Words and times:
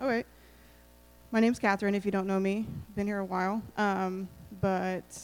All 0.00 0.06
right. 0.06 0.26
My 1.32 1.40
name's 1.40 1.58
Catherine, 1.58 1.96
if 1.96 2.04
you 2.04 2.12
don't 2.12 2.28
know 2.28 2.38
me. 2.38 2.66
Been 2.94 3.08
here 3.08 3.18
a 3.18 3.24
while. 3.24 3.60
Um, 3.76 4.28
but 4.60 5.20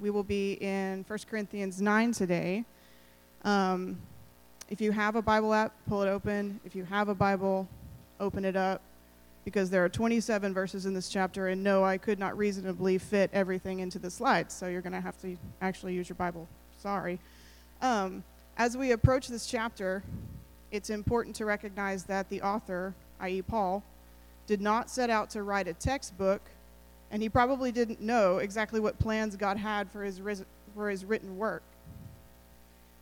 we 0.00 0.10
will 0.10 0.24
be 0.24 0.54
in 0.54 1.04
1 1.06 1.18
Corinthians 1.30 1.80
9 1.80 2.10
today. 2.10 2.64
Um, 3.44 3.96
if 4.68 4.80
you 4.80 4.90
have 4.90 5.14
a 5.14 5.22
Bible 5.22 5.54
app, 5.54 5.72
pull 5.88 6.02
it 6.02 6.08
open. 6.08 6.58
If 6.64 6.74
you 6.74 6.84
have 6.84 7.08
a 7.08 7.14
Bible, 7.14 7.68
open 8.18 8.44
it 8.44 8.56
up. 8.56 8.82
Because 9.44 9.70
there 9.70 9.84
are 9.84 9.88
27 9.88 10.52
verses 10.52 10.84
in 10.84 10.94
this 10.94 11.08
chapter, 11.08 11.46
and 11.46 11.62
no, 11.62 11.84
I 11.84 11.96
could 11.96 12.18
not 12.18 12.36
reasonably 12.36 12.98
fit 12.98 13.30
everything 13.32 13.78
into 13.78 14.00
the 14.00 14.10
slides, 14.10 14.52
so 14.52 14.66
you're 14.66 14.82
going 14.82 14.94
to 14.94 15.00
have 15.00 15.16
to 15.22 15.38
actually 15.62 15.94
use 15.94 16.08
your 16.08 16.16
Bible. 16.16 16.48
Sorry. 16.82 17.20
Um, 17.80 18.24
as 18.56 18.76
we 18.76 18.90
approach 18.90 19.28
this 19.28 19.46
chapter, 19.46 20.02
it's 20.72 20.90
important 20.90 21.36
to 21.36 21.44
recognize 21.44 22.02
that 22.04 22.28
the 22.30 22.42
author, 22.42 22.94
i.e., 23.20 23.42
Paul, 23.42 23.84
did 24.48 24.60
not 24.62 24.90
set 24.90 25.10
out 25.10 25.30
to 25.30 25.42
write 25.44 25.68
a 25.68 25.74
textbook, 25.74 26.40
and 27.12 27.22
he 27.22 27.28
probably 27.28 27.70
didn't 27.70 28.00
know 28.00 28.38
exactly 28.38 28.80
what 28.80 28.98
plans 28.98 29.36
God 29.36 29.58
had 29.58 29.88
for 29.90 30.02
his, 30.02 30.20
for 30.74 30.90
his 30.90 31.04
written 31.04 31.36
work. 31.36 31.62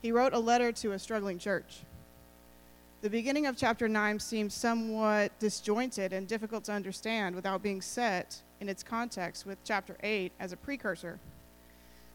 He 0.02 0.12
wrote 0.12 0.34
a 0.34 0.38
letter 0.38 0.72
to 0.72 0.92
a 0.92 0.98
struggling 0.98 1.38
church. 1.38 1.78
The 3.00 3.10
beginning 3.10 3.46
of 3.46 3.56
chapter 3.56 3.88
9 3.88 4.18
seems 4.18 4.54
somewhat 4.54 5.38
disjointed 5.38 6.12
and 6.12 6.26
difficult 6.26 6.64
to 6.64 6.72
understand 6.72 7.36
without 7.36 7.62
being 7.62 7.80
set 7.80 8.42
in 8.60 8.68
its 8.68 8.82
context 8.82 9.46
with 9.46 9.58
chapter 9.64 9.96
8 10.02 10.32
as 10.40 10.52
a 10.52 10.56
precursor. 10.56 11.20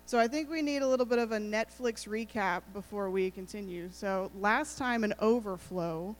So 0.05 0.19
I 0.19 0.27
think 0.27 0.49
we 0.49 0.61
need 0.61 0.81
a 0.81 0.87
little 0.87 1.05
bit 1.05 1.19
of 1.19 1.31
a 1.31 1.37
Netflix 1.37 2.05
recap 2.05 2.63
before 2.73 3.09
we 3.09 3.31
continue. 3.31 3.89
So 3.93 4.29
last 4.37 4.77
time 4.77 5.05
in 5.05 5.13
Overflow, 5.19 6.17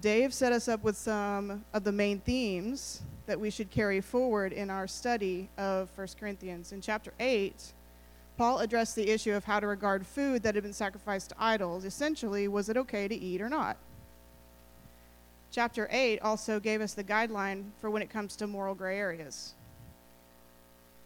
Dave 0.00 0.32
set 0.32 0.52
us 0.52 0.68
up 0.68 0.82
with 0.82 0.96
some 0.96 1.64
of 1.72 1.84
the 1.84 1.92
main 1.92 2.20
themes 2.20 3.02
that 3.26 3.38
we 3.38 3.50
should 3.50 3.70
carry 3.70 4.00
forward 4.00 4.52
in 4.52 4.70
our 4.70 4.86
study 4.86 5.48
of 5.58 5.90
1 5.94 6.08
Corinthians. 6.18 6.72
In 6.72 6.80
chapter 6.80 7.12
8, 7.20 7.72
Paul 8.36 8.58
addressed 8.58 8.96
the 8.96 9.10
issue 9.10 9.34
of 9.34 9.44
how 9.44 9.60
to 9.60 9.66
regard 9.66 10.06
food 10.06 10.42
that 10.42 10.54
had 10.54 10.64
been 10.64 10.72
sacrificed 10.72 11.30
to 11.30 11.36
idols. 11.38 11.84
Essentially, 11.84 12.48
was 12.48 12.68
it 12.68 12.76
okay 12.76 13.06
to 13.06 13.14
eat 13.14 13.40
or 13.40 13.48
not? 13.48 13.76
Chapter 15.50 15.88
8 15.90 16.20
also 16.20 16.58
gave 16.58 16.80
us 16.80 16.94
the 16.94 17.04
guideline 17.04 17.70
for 17.80 17.90
when 17.90 18.02
it 18.02 18.08
comes 18.08 18.34
to 18.36 18.46
moral 18.46 18.74
gray 18.74 18.98
areas 18.98 19.54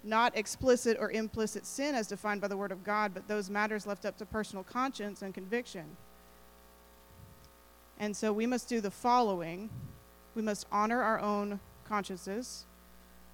not 0.07 0.37
explicit 0.37 0.97
or 0.99 1.11
implicit 1.11 1.67
sin 1.67 1.95
as 1.95 2.07
defined 2.07 2.41
by 2.41 2.49
the 2.49 2.57
Word 2.57 2.73
of 2.73 2.85
God, 2.85 3.13
but 3.13 3.27
those 3.29 3.51
matters 3.51 3.87
left 3.87 4.07
up 4.07 4.17
to 4.19 4.25
personal 4.25 4.63
conscience 4.63 5.23
and 5.23 5.35
conviction. 5.35 5.85
And 7.99 8.17
so 8.17 8.33
we 8.33 8.47
must 8.47 8.69
do 8.69 8.81
the 8.81 8.91
following 8.91 9.71
we 10.35 10.43
must 10.43 10.67
honor 10.71 11.03
our 11.03 11.19
own 11.19 11.61
consciences. 11.89 12.67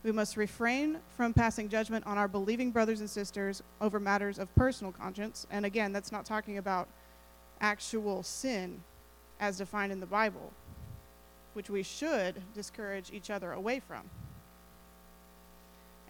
We 0.04 0.12
must 0.12 0.36
refrain 0.36 0.98
from 1.16 1.34
passing 1.34 1.68
judgment 1.68 2.06
on 2.06 2.16
our 2.16 2.28
believing 2.28 2.70
brothers 2.70 3.00
and 3.00 3.10
sisters 3.10 3.60
over 3.80 3.98
matters 3.98 4.38
of 4.38 4.54
personal 4.54 4.92
conscience. 4.92 5.44
And 5.50 5.66
again, 5.66 5.92
that's 5.92 6.12
not 6.12 6.24
talking 6.24 6.58
about 6.58 6.86
actual 7.60 8.22
sin 8.22 8.82
as 9.40 9.58
defined 9.58 9.90
in 9.90 9.98
the 9.98 10.06
Bible, 10.06 10.52
which 11.54 11.70
we 11.70 11.82
should 11.82 12.40
discourage 12.54 13.10
each 13.12 13.30
other 13.30 13.50
away 13.50 13.80
from 13.80 14.08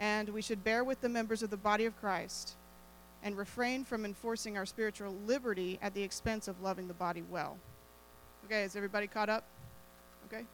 and 0.03 0.29
we 0.31 0.43
should 0.43 0.65
bear 0.65 0.83
with 0.83 1.01
the 1.01 1.09
members 1.09 1.45
of 1.45 1.51
the 1.51 1.57
body 1.57 1.85
of 1.85 1.99
Christ 2.01 2.55
and 3.23 3.39
refrain 3.39 3.85
from 3.85 4.05
enforcing 4.05 4.59
our 4.59 4.67
spiritual 4.67 5.15
liberty 5.27 5.79
at 5.81 5.95
the 5.95 6.03
expense 6.03 6.49
of 6.49 6.61
loving 6.61 6.89
the 6.89 6.95
body 6.95 7.23
well. 7.31 7.57
Okay, 8.45 8.65
is 8.65 8.77
everybody 8.77 9.07
caught 9.07 9.29
up? 9.29 9.45
Okay. 10.27 10.45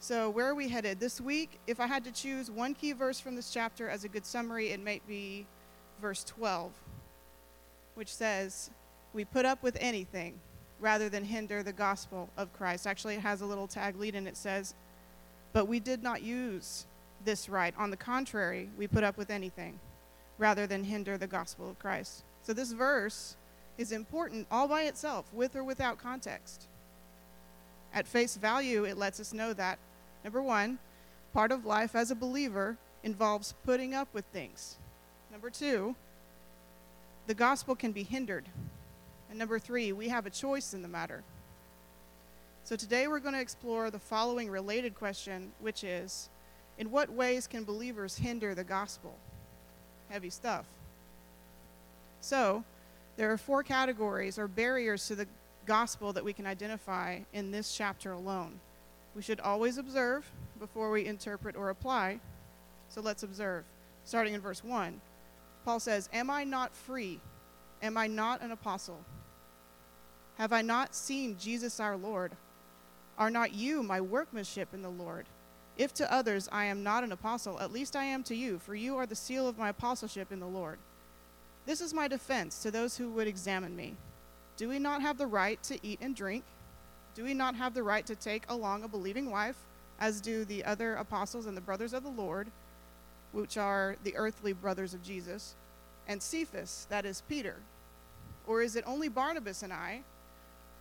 So, 0.00 0.30
where 0.30 0.46
are 0.46 0.54
we 0.54 0.68
headed? 0.68 0.98
This 0.98 1.20
week, 1.20 1.60
if 1.66 1.78
I 1.78 1.86
had 1.86 2.04
to 2.04 2.10
choose 2.10 2.50
one 2.50 2.74
key 2.74 2.92
verse 2.92 3.20
from 3.20 3.36
this 3.36 3.52
chapter 3.52 3.88
as 3.88 4.04
a 4.04 4.08
good 4.08 4.26
summary, 4.26 4.70
it 4.70 4.82
might 4.82 5.06
be 5.06 5.46
verse 6.00 6.24
12, 6.24 6.72
which 7.94 8.12
says, 8.12 8.70
We 9.12 9.24
put 9.24 9.44
up 9.44 9.62
with 9.62 9.76
anything 9.78 10.40
rather 10.80 11.08
than 11.08 11.24
hinder 11.24 11.62
the 11.62 11.72
gospel 11.72 12.28
of 12.36 12.52
Christ. 12.52 12.86
Actually, 12.86 13.14
it 13.16 13.20
has 13.20 13.40
a 13.40 13.46
little 13.46 13.66
tag 13.66 13.96
lead 13.96 14.14
and 14.14 14.26
it 14.26 14.36
says, 14.36 14.74
But 15.52 15.68
we 15.68 15.78
did 15.78 16.02
not 16.02 16.22
use 16.22 16.86
this 17.24 17.48
right. 17.48 17.74
On 17.76 17.90
the 17.90 17.96
contrary, 17.96 18.70
we 18.76 18.88
put 18.88 19.04
up 19.04 19.16
with 19.16 19.30
anything 19.30 19.78
rather 20.38 20.66
than 20.66 20.82
hinder 20.82 21.18
the 21.18 21.26
gospel 21.26 21.68
of 21.68 21.78
Christ. 21.78 22.24
So 22.42 22.52
this 22.54 22.72
verse 22.72 23.36
is 23.80 23.92
important 23.92 24.46
all 24.50 24.68
by 24.68 24.82
itself, 24.82 25.24
with 25.32 25.56
or 25.56 25.64
without 25.64 25.96
context. 25.96 26.66
At 27.94 28.06
face 28.06 28.36
value, 28.36 28.84
it 28.84 28.98
lets 28.98 29.18
us 29.18 29.32
know 29.32 29.54
that, 29.54 29.78
number 30.22 30.42
one, 30.42 30.78
part 31.32 31.50
of 31.50 31.64
life 31.64 31.96
as 31.96 32.10
a 32.10 32.14
believer 32.14 32.76
involves 33.02 33.54
putting 33.64 33.94
up 33.94 34.08
with 34.12 34.26
things. 34.26 34.76
Number 35.32 35.48
two, 35.48 35.96
the 37.26 37.32
gospel 37.32 37.74
can 37.74 37.92
be 37.92 38.02
hindered. 38.02 38.44
And 39.30 39.38
number 39.38 39.58
three, 39.58 39.92
we 39.92 40.08
have 40.08 40.26
a 40.26 40.30
choice 40.30 40.74
in 40.74 40.82
the 40.82 40.88
matter. 40.88 41.24
So 42.64 42.76
today 42.76 43.08
we're 43.08 43.18
going 43.18 43.34
to 43.34 43.40
explore 43.40 43.90
the 43.90 43.98
following 43.98 44.50
related 44.50 44.94
question, 44.94 45.52
which 45.58 45.84
is 45.84 46.28
in 46.76 46.90
what 46.90 47.10
ways 47.10 47.46
can 47.46 47.64
believers 47.64 48.18
hinder 48.18 48.54
the 48.54 48.62
gospel? 48.62 49.16
Heavy 50.10 50.28
stuff. 50.28 50.66
So, 52.20 52.62
there 53.20 53.30
are 53.30 53.36
four 53.36 53.62
categories 53.62 54.38
or 54.38 54.48
barriers 54.48 55.06
to 55.06 55.14
the 55.14 55.26
gospel 55.66 56.10
that 56.14 56.24
we 56.24 56.32
can 56.32 56.46
identify 56.46 57.18
in 57.34 57.50
this 57.50 57.76
chapter 57.76 58.12
alone. 58.12 58.58
We 59.14 59.20
should 59.20 59.40
always 59.40 59.76
observe 59.76 60.24
before 60.58 60.90
we 60.90 61.04
interpret 61.04 61.54
or 61.54 61.68
apply. 61.68 62.20
So 62.88 63.02
let's 63.02 63.22
observe. 63.22 63.64
Starting 64.04 64.32
in 64.32 64.40
verse 64.40 64.64
1, 64.64 65.02
Paul 65.66 65.80
says, 65.80 66.08
Am 66.14 66.30
I 66.30 66.44
not 66.44 66.74
free? 66.74 67.20
Am 67.82 67.98
I 67.98 68.06
not 68.06 68.40
an 68.40 68.52
apostle? 68.52 69.04
Have 70.38 70.54
I 70.54 70.62
not 70.62 70.94
seen 70.94 71.36
Jesus 71.38 71.78
our 71.78 71.98
Lord? 71.98 72.32
Are 73.18 73.28
not 73.28 73.52
you 73.52 73.82
my 73.82 74.00
workmanship 74.00 74.72
in 74.72 74.80
the 74.80 74.88
Lord? 74.88 75.26
If 75.76 75.92
to 75.96 76.10
others 76.10 76.48
I 76.50 76.64
am 76.64 76.82
not 76.82 77.04
an 77.04 77.12
apostle, 77.12 77.60
at 77.60 77.70
least 77.70 77.96
I 77.96 78.04
am 78.04 78.22
to 78.22 78.34
you, 78.34 78.58
for 78.58 78.74
you 78.74 78.96
are 78.96 79.04
the 79.04 79.14
seal 79.14 79.46
of 79.46 79.58
my 79.58 79.68
apostleship 79.68 80.32
in 80.32 80.40
the 80.40 80.46
Lord. 80.46 80.78
This 81.66 81.80
is 81.80 81.94
my 81.94 82.08
defense 82.08 82.62
to 82.62 82.70
those 82.70 82.96
who 82.96 83.10
would 83.10 83.26
examine 83.26 83.76
me. 83.76 83.96
Do 84.56 84.68
we 84.68 84.78
not 84.78 85.02
have 85.02 85.18
the 85.18 85.26
right 85.26 85.62
to 85.64 85.78
eat 85.86 86.00
and 86.00 86.14
drink? 86.14 86.44
Do 87.14 87.24
we 87.24 87.34
not 87.34 87.54
have 87.54 87.74
the 87.74 87.82
right 87.82 88.06
to 88.06 88.14
take 88.14 88.44
along 88.48 88.82
a 88.82 88.88
believing 88.88 89.30
wife, 89.30 89.56
as 89.98 90.20
do 90.20 90.44
the 90.44 90.64
other 90.64 90.94
apostles 90.94 91.46
and 91.46 91.56
the 91.56 91.60
brothers 91.60 91.92
of 91.92 92.02
the 92.02 92.10
Lord, 92.10 92.48
which 93.32 93.56
are 93.56 93.96
the 94.04 94.16
earthly 94.16 94.52
brothers 94.52 94.94
of 94.94 95.02
Jesus, 95.02 95.54
and 96.08 96.22
Cephas, 96.22 96.86
that 96.90 97.04
is 97.04 97.22
Peter? 97.28 97.56
Or 98.46 98.62
is 98.62 98.76
it 98.76 98.84
only 98.86 99.08
Barnabas 99.08 99.62
and 99.62 99.72
I 99.72 100.02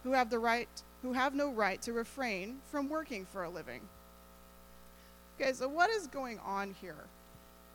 who 0.03 0.13
have 0.13 0.29
the 0.29 0.39
right 0.39 0.69
who 1.01 1.13
have 1.13 1.33
no 1.33 1.51
right 1.51 1.81
to 1.83 1.93
refrain 1.93 2.59
from 2.71 2.89
working 2.89 3.25
for 3.25 3.43
a 3.43 3.49
living? 3.49 3.81
Okay, 5.39 5.53
so 5.53 5.67
what 5.67 5.89
is 5.89 6.07
going 6.07 6.39
on 6.39 6.75
here? 6.81 7.05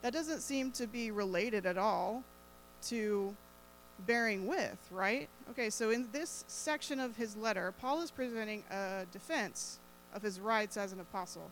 That 0.03 0.12
doesn't 0.12 0.41
seem 0.41 0.70
to 0.72 0.87
be 0.87 1.10
related 1.10 1.64
at 1.64 1.78
all 1.78 2.22
to 2.88 3.34
bearing 4.06 4.46
with, 4.46 4.78
right? 4.90 5.28
Okay, 5.50 5.70
so 5.70 5.90
in 5.90 6.08
this 6.12 6.44
section 6.48 7.00
of 7.00 7.16
his 7.16 7.36
letter, 7.36 7.72
Paul 7.80 8.02
is 8.02 8.10
presenting 8.10 8.64
a 8.70 9.06
defense 9.12 9.78
of 10.14 10.22
his 10.22 10.40
rights 10.40 10.76
as 10.76 10.92
an 10.92 11.00
apostle. 11.00 11.50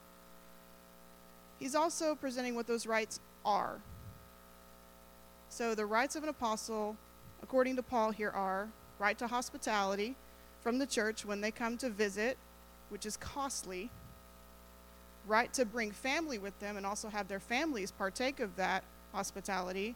He's 1.59 1.75
also 1.75 2.15
presenting 2.15 2.55
what 2.55 2.67
those 2.67 2.87
rights 2.87 3.21
are. 3.45 3.79
So 5.49 5.75
the 5.75 5.87
rights 5.87 6.17
of 6.17 6.23
an 6.23 6.29
apostle, 6.29 6.97
according 7.43 7.77
to 7.77 7.83
Paul, 7.83 8.11
here 8.11 8.31
are 8.31 8.69
right 8.99 9.19
to 9.19 9.27
hospitality 9.27 10.17
from 10.63 10.79
the 10.79 10.87
church 10.87 11.25
when 11.25 11.41
they 11.41 11.51
come 11.51 11.77
to 11.79 11.91
visit, 11.91 12.39
which 12.89 13.05
is 13.05 13.17
costly, 13.17 13.91
right 15.27 15.53
to 15.55 15.65
bring 15.65 15.91
family 15.91 16.39
with 16.39 16.59
them 16.59 16.77
and 16.77 16.87
also 16.87 17.09
have 17.09 17.29
their 17.29 17.41
families 17.41 17.91
partake 17.91 18.41
of 18.41 18.57
that 18.57 18.85
hospitality, 19.13 19.95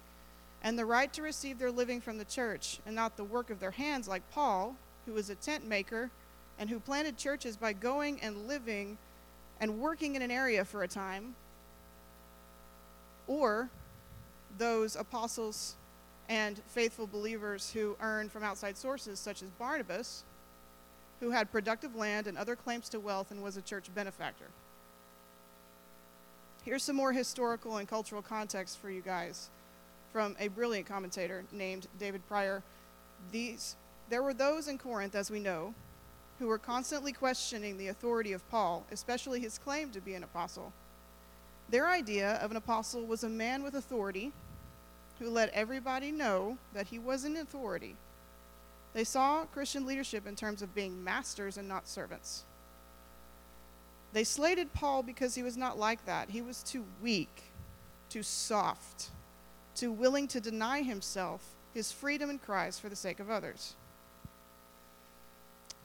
and 0.66 0.76
the 0.76 0.84
right 0.84 1.12
to 1.12 1.22
receive 1.22 1.60
their 1.60 1.70
living 1.70 2.00
from 2.00 2.18
the 2.18 2.24
church 2.24 2.80
and 2.86 2.96
not 2.96 3.16
the 3.16 3.22
work 3.22 3.50
of 3.50 3.60
their 3.60 3.70
hands, 3.70 4.08
like 4.08 4.28
Paul, 4.32 4.74
who 5.06 5.12
was 5.12 5.30
a 5.30 5.36
tent 5.36 5.64
maker 5.64 6.10
and 6.58 6.68
who 6.68 6.80
planted 6.80 7.16
churches 7.16 7.56
by 7.56 7.72
going 7.72 8.20
and 8.20 8.48
living 8.48 8.98
and 9.60 9.78
working 9.78 10.16
in 10.16 10.22
an 10.22 10.32
area 10.32 10.64
for 10.64 10.82
a 10.82 10.88
time, 10.88 11.36
or 13.28 13.70
those 14.58 14.96
apostles 14.96 15.76
and 16.28 16.60
faithful 16.66 17.06
believers 17.06 17.70
who 17.70 17.96
earned 18.00 18.32
from 18.32 18.42
outside 18.42 18.76
sources, 18.76 19.20
such 19.20 19.44
as 19.44 19.50
Barnabas, 19.50 20.24
who 21.20 21.30
had 21.30 21.52
productive 21.52 21.94
land 21.94 22.26
and 22.26 22.36
other 22.36 22.56
claims 22.56 22.88
to 22.88 22.98
wealth 22.98 23.30
and 23.30 23.40
was 23.40 23.56
a 23.56 23.62
church 23.62 23.86
benefactor. 23.94 24.46
Here's 26.64 26.82
some 26.82 26.96
more 26.96 27.12
historical 27.12 27.76
and 27.76 27.86
cultural 27.86 28.20
context 28.20 28.80
for 28.80 28.90
you 28.90 29.00
guys 29.00 29.48
from 30.16 30.34
a 30.40 30.48
brilliant 30.48 30.86
commentator 30.86 31.44
named 31.52 31.88
David 32.00 32.26
Prior. 32.26 32.62
These, 33.32 33.76
there 34.08 34.22
were 34.22 34.32
those 34.32 34.66
in 34.66 34.78
Corinth, 34.78 35.14
as 35.14 35.30
we 35.30 35.40
know, 35.40 35.74
who 36.38 36.46
were 36.46 36.56
constantly 36.56 37.12
questioning 37.12 37.76
the 37.76 37.88
authority 37.88 38.32
of 38.32 38.50
Paul, 38.50 38.86
especially 38.90 39.40
his 39.40 39.58
claim 39.58 39.90
to 39.90 40.00
be 40.00 40.14
an 40.14 40.24
apostle. 40.24 40.72
Their 41.68 41.86
idea 41.86 42.36
of 42.36 42.50
an 42.50 42.56
apostle 42.56 43.04
was 43.04 43.24
a 43.24 43.28
man 43.28 43.62
with 43.62 43.74
authority 43.74 44.32
who 45.18 45.28
let 45.28 45.50
everybody 45.50 46.10
know 46.10 46.56
that 46.72 46.86
he 46.86 46.98
was 46.98 47.24
an 47.24 47.36
authority. 47.36 47.94
They 48.94 49.04
saw 49.04 49.44
Christian 49.44 49.84
leadership 49.84 50.26
in 50.26 50.34
terms 50.34 50.62
of 50.62 50.74
being 50.74 51.04
masters 51.04 51.58
and 51.58 51.68
not 51.68 51.86
servants. 51.86 52.44
They 54.14 54.24
slated 54.24 54.72
Paul 54.72 55.02
because 55.02 55.34
he 55.34 55.42
was 55.42 55.58
not 55.58 55.78
like 55.78 56.06
that. 56.06 56.30
He 56.30 56.40
was 56.40 56.62
too 56.62 56.86
weak, 57.02 57.42
too 58.08 58.22
soft, 58.22 59.10
too 59.76 59.93
willing 59.93 60.26
to 60.28 60.40
deny 60.40 60.82
himself 60.82 61.43
his 61.75 61.93
freedom 61.93 62.31
in 62.31 62.38
Christ 62.38 62.81
for 62.81 62.88
the 62.88 62.96
sake 62.96 63.20
of 63.20 63.31
others. 63.31 63.75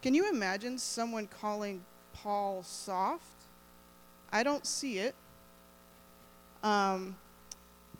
Can 0.01 0.15
you 0.15 0.29
imagine 0.29 0.77
someone 0.77 1.27
calling 1.27 1.83
Paul 2.13 2.63
soft? 2.63 3.25
I 4.31 4.41
don't 4.41 4.65
see 4.65 4.99
it. 4.99 5.13
Um, 6.63 7.15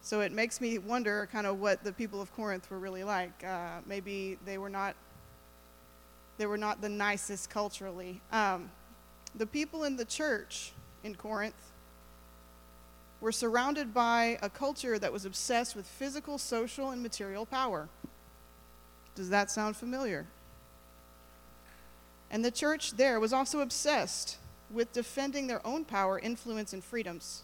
so 0.02 0.22
it 0.22 0.32
makes 0.32 0.62
me 0.62 0.78
wonder 0.78 1.28
kind 1.32 1.46
of 1.46 1.60
what 1.60 1.84
the 1.84 1.92
people 1.92 2.22
of 2.22 2.34
Corinth 2.36 2.70
were 2.72 2.80
really 2.80 3.04
like. 3.04 3.44
Uh, 3.44 3.82
maybe 3.86 4.38
they 4.46 4.58
were 4.58 4.70
not 4.70 4.96
they 6.38 6.48
were 6.48 6.58
not 6.58 6.82
the 6.82 6.90
nicest 6.90 7.52
culturally. 7.52 8.20
Um, 8.32 8.72
the 9.36 9.46
people 9.46 9.84
in 9.84 9.96
the 9.96 10.06
church 10.06 10.72
in 11.04 11.14
Corinth 11.14 11.72
were 13.21 13.31
surrounded 13.31 13.94
by 13.94 14.38
a 14.41 14.50
culture 14.50 15.00
that 15.00 15.13
was 15.13 15.25
obsessed 15.25 15.75
with 15.75 15.85
physical, 15.85 16.38
social, 16.38 16.89
and 16.89 17.01
material 17.01 17.45
power. 17.45 17.88
Does 19.15 19.29
that 19.29 19.51
sound 19.51 19.77
familiar? 19.77 20.25
And 22.31 22.44
the 22.44 22.51
church 22.51 22.94
there 22.94 23.19
was 23.19 23.31
also 23.31 23.59
obsessed 23.59 24.38
with 24.71 24.91
defending 24.91 25.47
their 25.47 25.65
own 25.65 25.85
power, 25.85 26.18
influence, 26.18 26.73
and 26.73 26.83
freedoms. 26.83 27.44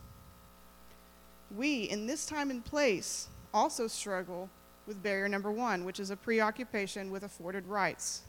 We, 1.56 1.84
in 1.84 2.08
this 2.08 2.26
time 2.26 2.50
and 2.50 2.64
place, 2.64 3.28
also 3.54 3.88
struggle 3.88 4.50
with 4.88 5.04
barrier 5.04 5.28
number 5.28 5.52
one, 5.52 5.84
which 5.86 6.00
is 6.00 6.10
a 6.10 6.16
preoccupation 6.16 7.12
with 7.12 7.24
afforded 7.24 7.68
rights. 7.68 8.22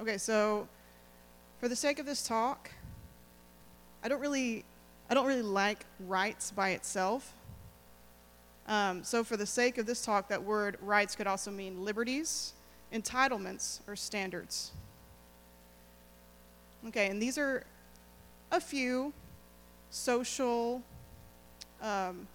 Okay, 0.00 0.16
so 0.16 0.68
for 1.58 1.68
the 1.68 1.76
sake 1.76 1.98
of 1.98 2.06
this 2.06 2.26
talk, 2.26 2.70
I 4.02 4.08
don't 4.08 4.20
really, 4.20 4.64
I 5.10 5.14
don't 5.14 5.26
really 5.26 5.42
like 5.42 5.84
rights 6.06 6.52
by 6.52 6.70
itself. 6.70 7.34
Um, 8.68 9.02
so 9.02 9.24
for 9.24 9.36
the 9.36 9.44
sake 9.44 9.76
of 9.76 9.84
this 9.84 10.04
talk, 10.04 10.28
that 10.28 10.44
word 10.44 10.78
rights 10.80 11.16
could 11.16 11.26
also 11.26 11.50
mean 11.50 11.84
liberties, 11.84 12.52
entitlements, 12.94 13.80
or 13.88 13.96
standards. 13.96 14.70
Okay, 16.86 17.08
and 17.08 17.20
these 17.20 17.38
are 17.38 17.64
a 18.52 18.60
few 18.60 19.12
social 19.90 20.80
um, 21.82 22.28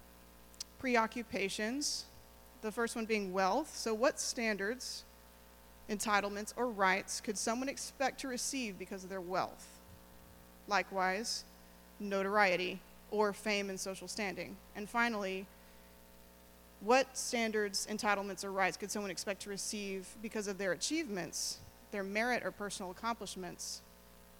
preoccupations. 0.78 2.04
The 2.60 2.70
first 2.70 2.94
one 2.94 3.06
being 3.06 3.32
wealth. 3.32 3.74
So, 3.74 3.94
what 3.94 4.20
standards, 4.20 5.04
entitlements, 5.88 6.52
or 6.56 6.68
rights 6.68 7.22
could 7.22 7.38
someone 7.38 7.70
expect 7.70 8.20
to 8.20 8.28
receive 8.28 8.78
because 8.78 9.02
of 9.02 9.08
their 9.08 9.22
wealth? 9.22 9.66
Likewise, 10.68 11.44
notoriety 12.00 12.80
or 13.10 13.32
fame 13.32 13.70
and 13.70 13.78
social 13.78 14.08
standing. 14.08 14.56
And 14.74 14.88
finally, 14.88 15.46
what 16.80 17.16
standards, 17.16 17.86
entitlements, 17.90 18.44
or 18.44 18.52
rights 18.52 18.76
could 18.76 18.90
someone 18.90 19.10
expect 19.10 19.42
to 19.42 19.50
receive 19.50 20.06
because 20.22 20.46
of 20.46 20.58
their 20.58 20.72
achievements, 20.72 21.58
their 21.90 22.02
merit 22.02 22.44
or 22.44 22.50
personal 22.50 22.90
accomplishments, 22.90 23.80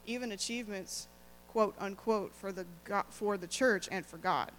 even 0.07 0.33
achievements, 0.33 1.09
quote 1.49 1.75
unquote, 1.79 2.35
for 2.35 2.53
the, 2.53 2.67
for 3.11 3.37
the 3.37 3.47
church 3.47 3.89
and 3.91 4.05
for 4.05 4.19
God. 4.19 4.51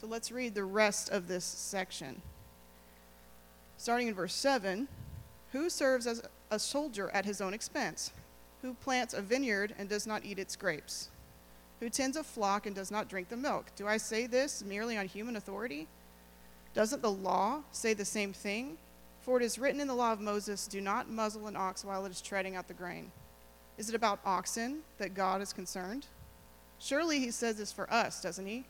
So 0.00 0.06
let's 0.06 0.30
read 0.30 0.54
the 0.54 0.64
rest 0.64 1.08
of 1.10 1.26
this 1.26 1.44
section. 1.44 2.22
Starting 3.78 4.08
in 4.08 4.14
verse 4.14 4.34
7 4.34 4.86
Who 5.52 5.70
serves 5.70 6.06
as 6.06 6.22
a 6.50 6.58
soldier 6.58 7.10
at 7.10 7.24
his 7.24 7.40
own 7.40 7.54
expense? 7.54 8.12
Who 8.62 8.74
plants 8.74 9.14
a 9.14 9.22
vineyard 9.22 9.74
and 9.78 9.88
does 9.88 10.06
not 10.06 10.24
eat 10.24 10.38
its 10.38 10.56
grapes? 10.56 11.08
Who 11.80 11.88
tends 11.88 12.16
a 12.16 12.24
flock 12.24 12.66
and 12.66 12.74
does 12.74 12.90
not 12.90 13.08
drink 13.08 13.28
the 13.28 13.36
milk? 13.36 13.66
Do 13.76 13.86
I 13.86 13.96
say 13.96 14.26
this 14.26 14.64
merely 14.64 14.96
on 14.96 15.06
human 15.06 15.36
authority? 15.36 15.86
Doesn't 16.74 17.02
the 17.02 17.10
law 17.10 17.62
say 17.72 17.94
the 17.94 18.04
same 18.04 18.32
thing? 18.32 18.78
For 19.20 19.40
it 19.40 19.44
is 19.44 19.58
written 19.58 19.80
in 19.80 19.88
the 19.88 19.94
law 19.94 20.12
of 20.12 20.20
Moses 20.20 20.66
do 20.66 20.80
not 20.80 21.10
muzzle 21.10 21.46
an 21.46 21.56
ox 21.56 21.84
while 21.84 22.04
it 22.06 22.10
is 22.10 22.20
treading 22.20 22.56
out 22.56 22.66
the 22.66 22.74
grain. 22.74 23.10
Is 23.76 23.88
it 23.88 23.94
about 23.94 24.20
oxen 24.24 24.80
that 24.98 25.14
God 25.14 25.40
is 25.40 25.52
concerned? 25.52 26.06
Surely 26.78 27.20
he 27.20 27.30
says 27.30 27.56
this 27.56 27.72
for 27.72 27.92
us, 27.92 28.22
doesn't 28.22 28.46
he? 28.46 28.64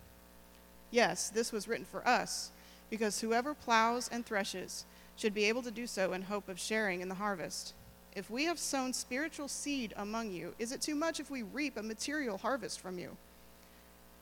Yes, 0.91 1.31
this 1.31 1.53
was 1.53 1.69
written 1.69 1.87
for 1.87 2.07
us, 2.07 2.51
because 2.91 3.21
whoever 3.21 3.55
plows 3.55 4.09
and 4.11 4.25
threshes 4.25 4.85
should 5.17 5.35
be 5.35 5.45
able 5.45 5.63
to 5.63 5.71
do 5.71 5.87
so 5.87 6.13
in 6.13 6.23
hope 6.23 6.49
of 6.49 6.59
sharing 6.59 7.01
in 7.01 7.09
the 7.09 7.15
harvest. 7.17 7.75
If 8.15 8.31
we 8.31 8.45
have 8.45 8.59
sown 8.59 8.93
spiritual 8.93 9.49
seed 9.49 9.93
among 9.97 10.33
you, 10.33 10.55
is 10.59 10.73
it 10.73 10.81
too 10.81 10.95
much 10.95 11.21
if 11.21 11.31
we 11.31 11.43
reap 11.43 11.77
a 11.77 11.83
material 11.83 12.39
harvest 12.39 12.81
from 12.81 12.99
you? 12.99 13.17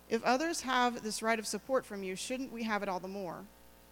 If 0.08 0.22
others 0.22 0.60
have 0.62 1.02
this 1.02 1.22
right 1.22 1.38
of 1.38 1.46
support 1.46 1.84
from 1.84 2.02
you, 2.02 2.14
shouldn't 2.14 2.52
we 2.52 2.62
have 2.64 2.82
it 2.82 2.88
all 2.88 3.00
the 3.00 3.08
more? 3.08 3.44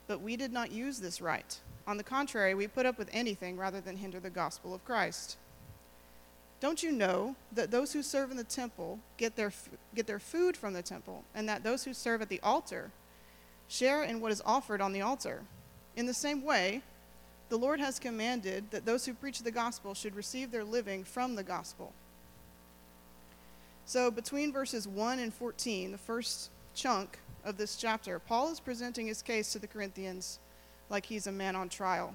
But 0.06 0.20
we 0.20 0.36
did 0.36 0.52
not 0.52 0.70
use 0.70 0.98
this 1.00 1.20
right. 1.20 1.58
On 1.86 1.96
the 1.96 2.04
contrary, 2.04 2.54
we 2.54 2.66
put 2.66 2.86
up 2.86 2.98
with 2.98 3.10
anything 3.12 3.56
rather 3.56 3.80
than 3.80 3.96
hinder 3.96 4.20
the 4.20 4.30
gospel 4.30 4.74
of 4.74 4.84
Christ. 4.84 5.36
Don't 6.60 6.82
you 6.82 6.92
know 6.92 7.36
that 7.52 7.70
those 7.70 7.92
who 7.92 8.02
serve 8.02 8.30
in 8.30 8.36
the 8.36 8.44
temple 8.44 8.98
get 9.16 9.36
their, 9.36 9.52
get 9.94 10.06
their 10.06 10.18
food 10.18 10.56
from 10.56 10.72
the 10.72 10.82
temple, 10.82 11.24
and 11.34 11.48
that 11.48 11.62
those 11.62 11.84
who 11.84 11.92
serve 11.92 12.22
at 12.22 12.28
the 12.28 12.40
altar 12.42 12.90
share 13.68 14.02
in 14.02 14.20
what 14.20 14.32
is 14.32 14.42
offered 14.46 14.80
on 14.80 14.92
the 14.92 15.00
altar? 15.00 15.42
In 15.96 16.06
the 16.06 16.14
same 16.14 16.42
way, 16.42 16.82
the 17.48 17.58
Lord 17.58 17.80
has 17.80 17.98
commanded 17.98 18.70
that 18.70 18.84
those 18.84 19.04
who 19.04 19.14
preach 19.14 19.40
the 19.40 19.50
gospel 19.50 19.94
should 19.94 20.16
receive 20.16 20.50
their 20.50 20.64
living 20.64 21.04
from 21.04 21.34
the 21.34 21.42
gospel. 21.42 21.92
So, 23.86 24.10
between 24.10 24.52
verses 24.52 24.88
1 24.88 25.18
and 25.18 25.32
14, 25.32 25.92
the 25.92 25.98
first 25.98 26.50
chunk 26.74 27.18
of 27.44 27.58
this 27.58 27.76
chapter, 27.76 28.18
Paul 28.18 28.50
is 28.50 28.60
presenting 28.60 29.06
his 29.06 29.20
case 29.20 29.52
to 29.52 29.58
the 29.58 29.66
Corinthians 29.66 30.38
like 30.88 31.04
he's 31.06 31.26
a 31.26 31.32
man 31.32 31.54
on 31.54 31.68
trial. 31.68 32.14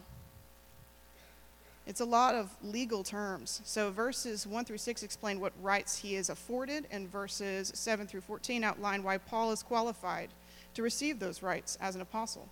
It's 1.85 2.01
a 2.01 2.05
lot 2.05 2.35
of 2.35 2.55
legal 2.63 3.03
terms. 3.03 3.61
So 3.65 3.89
verses 3.89 4.45
1 4.45 4.65
through 4.65 4.77
6 4.77 5.01
explain 5.01 5.39
what 5.39 5.53
rights 5.61 5.97
he 5.97 6.15
is 6.15 6.29
afforded, 6.29 6.85
and 6.91 7.11
verses 7.11 7.71
7 7.75 8.05
through 8.07 8.21
14 8.21 8.63
outline 8.63 9.03
why 9.03 9.17
Paul 9.17 9.51
is 9.51 9.63
qualified 9.63 10.29
to 10.75 10.83
receive 10.83 11.19
those 11.19 11.41
rights 11.41 11.77
as 11.81 11.95
an 11.95 12.01
apostle. 12.01 12.47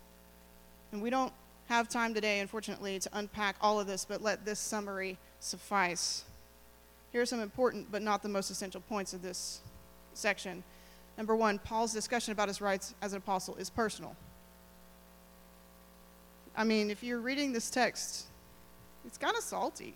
And 0.92 1.02
we 1.02 1.10
don't 1.10 1.34
have 1.68 1.90
time 1.90 2.14
today, 2.14 2.40
unfortunately, 2.40 3.00
to 3.00 3.10
unpack 3.14 3.56
all 3.62 3.80
of 3.80 3.88
this, 3.88 4.06
but 4.06 4.22
let 4.22 4.46
this 4.46 4.60
summary 4.60 5.18
suffice. 5.40 6.24
Here 7.12 7.22
are 7.22 7.26
some 7.26 7.40
important 7.40 7.92
but 7.92 8.02
not 8.02 8.24
the 8.24 8.30
most 8.30 8.50
essential 8.50 8.82
points 8.82 9.14
of 9.14 9.22
this 9.22 9.62
section. 10.14 10.64
Number 11.18 11.36
one, 11.36 11.60
Paul's 11.60 11.94
discussion 11.94 12.32
about 12.32 12.48
his 12.48 12.62
rights 12.62 12.94
as 13.02 13.14
an 13.14 13.18
apostle 13.18 13.56
is 13.56 13.70
personal. 13.70 14.16
I 16.56 16.64
mean, 16.64 16.90
if 16.90 17.04
you're 17.04 17.20
reading 17.20 17.54
this 17.54 17.70
text, 17.70 18.26
it's 19.06 19.18
kind 19.18 19.36
of 19.36 19.44
salty. 19.44 19.96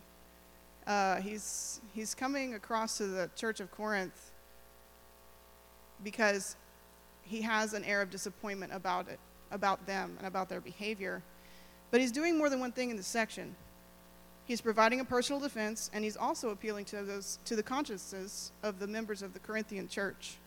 Uh, 0.85 1.17
he's, 1.17 1.79
he's 1.93 2.13
coming 2.15 2.53
across 2.53 2.97
to 2.97 3.07
the 3.07 3.29
church 3.35 3.59
of 3.59 3.71
Corinth 3.71 4.31
because 6.03 6.55
he 7.23 7.41
has 7.41 7.73
an 7.73 7.83
air 7.83 8.01
of 8.01 8.09
disappointment 8.09 8.73
about 8.73 9.07
it, 9.07 9.19
about 9.51 9.85
them, 9.85 10.15
and 10.17 10.27
about 10.27 10.49
their 10.49 10.61
behavior. 10.61 11.21
But 11.91 11.99
he's 11.99 12.11
doing 12.11 12.37
more 12.37 12.49
than 12.49 12.59
one 12.59 12.71
thing 12.71 12.89
in 12.89 12.97
this 12.97 13.07
section. 13.07 13.55
He's 14.45 14.61
providing 14.61 14.99
a 14.99 15.05
personal 15.05 15.39
defense, 15.39 15.91
and 15.93 16.03
he's 16.03 16.17
also 16.17 16.49
appealing 16.49 16.85
to, 16.85 17.03
those, 17.03 17.37
to 17.45 17.55
the 17.55 17.63
consciences 17.63 18.51
of 18.63 18.79
the 18.79 18.87
members 18.87 19.21
of 19.21 19.33
the 19.33 19.39
Corinthian 19.39 19.87
church 19.87 20.37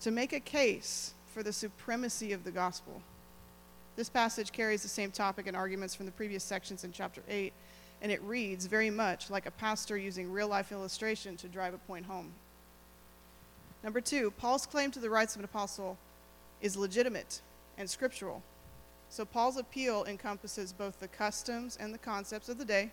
to 0.00 0.10
make 0.10 0.32
a 0.32 0.40
case 0.40 1.14
for 1.32 1.42
the 1.42 1.52
supremacy 1.52 2.32
of 2.32 2.44
the 2.44 2.50
gospel. 2.50 3.00
This 3.96 4.08
passage 4.08 4.52
carries 4.52 4.82
the 4.82 4.88
same 4.88 5.10
topic 5.10 5.46
and 5.46 5.56
arguments 5.56 5.94
from 5.94 6.06
the 6.06 6.12
previous 6.12 6.44
sections 6.44 6.84
in 6.84 6.92
chapter 6.92 7.22
8, 7.28 7.52
and 8.02 8.10
it 8.12 8.22
reads 8.22 8.66
very 8.66 8.90
much 8.90 9.30
like 9.30 9.46
a 9.46 9.52
pastor 9.52 9.96
using 9.96 10.30
real 10.30 10.48
life 10.48 10.72
illustration 10.72 11.36
to 11.38 11.48
drive 11.48 11.74
a 11.74 11.78
point 11.78 12.06
home. 12.06 12.32
Number 13.82 14.00
two, 14.00 14.30
Paul's 14.32 14.66
claim 14.66 14.90
to 14.90 14.98
the 14.98 15.10
rights 15.10 15.34
of 15.34 15.40
an 15.40 15.44
apostle 15.44 15.96
is 16.60 16.76
legitimate 16.76 17.40
and 17.78 17.88
scriptural. 17.88 18.42
So 19.10 19.24
Paul's 19.24 19.56
appeal 19.56 20.04
encompasses 20.04 20.72
both 20.72 20.98
the 20.98 21.08
customs 21.08 21.76
and 21.80 21.94
the 21.94 21.98
concepts 21.98 22.48
of 22.48 22.58
the 22.58 22.64
day 22.64 22.90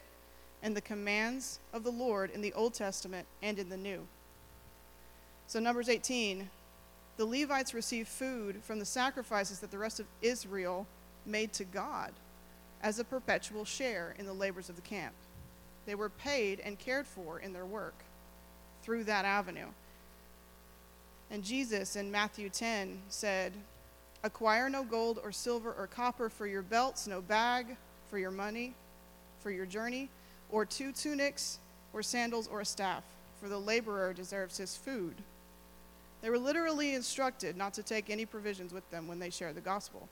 and 0.63 0.75
the 0.75 0.81
commands 0.81 1.59
of 1.73 1.83
the 1.83 1.91
Lord 1.91 2.29
in 2.31 2.41
the 2.41 2.53
Old 2.53 2.73
Testament 2.73 3.27
and 3.41 3.57
in 3.57 3.69
the 3.69 3.77
New. 3.77 4.07
So, 5.47 5.59
Numbers 5.59 5.89
18 5.89 6.49
the 7.17 7.25
Levites 7.25 7.73
received 7.73 8.07
food 8.07 8.63
from 8.63 8.79
the 8.79 8.85
sacrifices 8.85 9.59
that 9.59 9.69
the 9.69 9.77
rest 9.77 9.99
of 9.99 10.07
Israel 10.21 10.87
made 11.25 11.53
to 11.53 11.63
God 11.63 12.13
as 12.81 12.97
a 12.97 13.03
perpetual 13.03 13.63
share 13.63 14.15
in 14.17 14.25
the 14.25 14.33
labors 14.33 14.69
of 14.69 14.75
the 14.75 14.81
camp. 14.81 15.13
They 15.85 15.93
were 15.93 16.09
paid 16.09 16.59
and 16.61 16.79
cared 16.79 17.05
for 17.05 17.39
in 17.39 17.53
their 17.53 17.65
work 17.65 17.93
through 18.81 19.03
that 19.03 19.25
avenue. 19.25 19.67
And 21.29 21.43
Jesus 21.43 21.95
in 21.95 22.11
Matthew 22.11 22.49
10 22.49 22.99
said, 23.09 23.53
Acquire 24.23 24.69
no 24.69 24.83
gold 24.83 25.19
or 25.23 25.31
silver 25.31 25.73
or 25.73 25.87
copper 25.87 26.29
for 26.29 26.45
your 26.45 26.61
belts, 26.61 27.07
no 27.07 27.21
bag 27.21 27.75
for 28.09 28.19
your 28.19 28.31
money, 28.31 28.73
for 29.39 29.49
your 29.51 29.65
journey, 29.65 30.09
or 30.51 30.65
two 30.65 30.91
tunics, 30.91 31.59
or 31.93 32.03
sandals, 32.03 32.47
or 32.47 32.61
a 32.61 32.65
staff, 32.65 33.03
for 33.39 33.49
the 33.49 33.57
laborer 33.57 34.13
deserves 34.13 34.57
his 34.57 34.77
food. 34.77 35.15
They 36.21 36.29
were 36.29 36.37
literally 36.37 36.93
instructed 36.93 37.57
not 37.57 37.73
to 37.73 37.83
take 37.83 38.09
any 38.09 38.25
provisions 38.25 38.73
with 38.73 38.87
them 38.91 39.07
when 39.07 39.19
they 39.19 39.31
shared 39.31 39.55
the 39.55 39.61
gospel. 39.61 40.07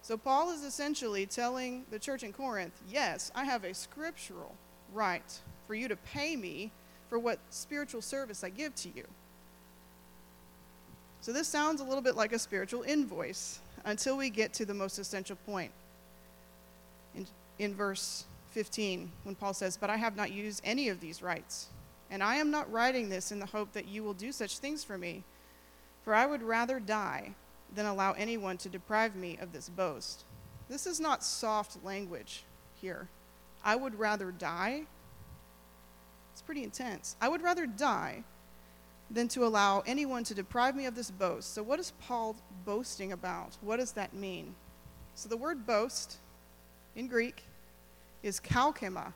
So 0.00 0.16
Paul 0.16 0.50
is 0.50 0.62
essentially 0.62 1.26
telling 1.26 1.84
the 1.90 1.98
church 1.98 2.22
in 2.22 2.32
Corinth, 2.32 2.80
yes, 2.90 3.30
I 3.34 3.44
have 3.44 3.64
a 3.64 3.74
scriptural 3.74 4.54
right 4.94 5.38
for 5.66 5.74
you 5.74 5.86
to 5.88 5.96
pay 5.96 6.34
me 6.34 6.72
for 7.10 7.18
what 7.18 7.40
spiritual 7.50 8.00
service 8.00 8.42
I 8.42 8.48
give 8.48 8.74
to 8.76 8.88
you. 8.88 9.04
So 11.20 11.32
this 11.32 11.48
sounds 11.48 11.80
a 11.80 11.84
little 11.84 12.02
bit 12.02 12.16
like 12.16 12.32
a 12.32 12.38
spiritual 12.38 12.82
invoice 12.82 13.60
until 13.84 14.16
we 14.16 14.30
get 14.30 14.52
to 14.54 14.64
the 14.64 14.74
most 14.74 14.98
essential 14.98 15.36
point. 15.46 15.72
In, 17.14 17.26
in 17.58 17.74
verse 17.74 18.24
15, 18.50 19.10
when 19.24 19.34
Paul 19.34 19.54
says, 19.54 19.76
But 19.76 19.90
I 19.90 19.96
have 19.96 20.16
not 20.16 20.32
used 20.32 20.60
any 20.64 20.88
of 20.88 21.00
these 21.00 21.22
rights, 21.22 21.68
and 22.10 22.22
I 22.22 22.36
am 22.36 22.50
not 22.50 22.70
writing 22.70 23.08
this 23.08 23.32
in 23.32 23.38
the 23.38 23.46
hope 23.46 23.72
that 23.72 23.88
you 23.88 24.02
will 24.02 24.14
do 24.14 24.32
such 24.32 24.58
things 24.58 24.84
for 24.84 24.96
me, 24.96 25.24
for 26.04 26.14
I 26.14 26.26
would 26.26 26.42
rather 26.42 26.80
die 26.80 27.34
than 27.74 27.86
allow 27.86 28.12
anyone 28.12 28.56
to 28.58 28.68
deprive 28.68 29.14
me 29.14 29.38
of 29.40 29.52
this 29.52 29.68
boast. 29.68 30.24
This 30.68 30.86
is 30.86 31.00
not 31.00 31.24
soft 31.24 31.82
language 31.84 32.44
here. 32.80 33.08
I 33.64 33.76
would 33.76 33.98
rather 33.98 34.30
die. 34.30 34.82
It's 36.32 36.42
pretty 36.42 36.62
intense. 36.62 37.16
I 37.20 37.28
would 37.28 37.42
rather 37.42 37.66
die 37.66 38.22
than 39.10 39.28
to 39.28 39.44
allow 39.44 39.82
anyone 39.86 40.24
to 40.24 40.34
deprive 40.34 40.76
me 40.76 40.86
of 40.86 40.94
this 40.94 41.10
boast. 41.10 41.54
So, 41.54 41.62
what 41.62 41.80
is 41.80 41.92
Paul 42.00 42.36
boasting 42.64 43.12
about? 43.12 43.56
What 43.60 43.78
does 43.78 43.92
that 43.92 44.12
mean? 44.12 44.54
So, 45.14 45.28
the 45.28 45.36
word 45.36 45.66
boast 45.66 46.18
in 46.94 47.08
Greek 47.08 47.42
is 48.22 48.40
kauchema, 48.40 49.12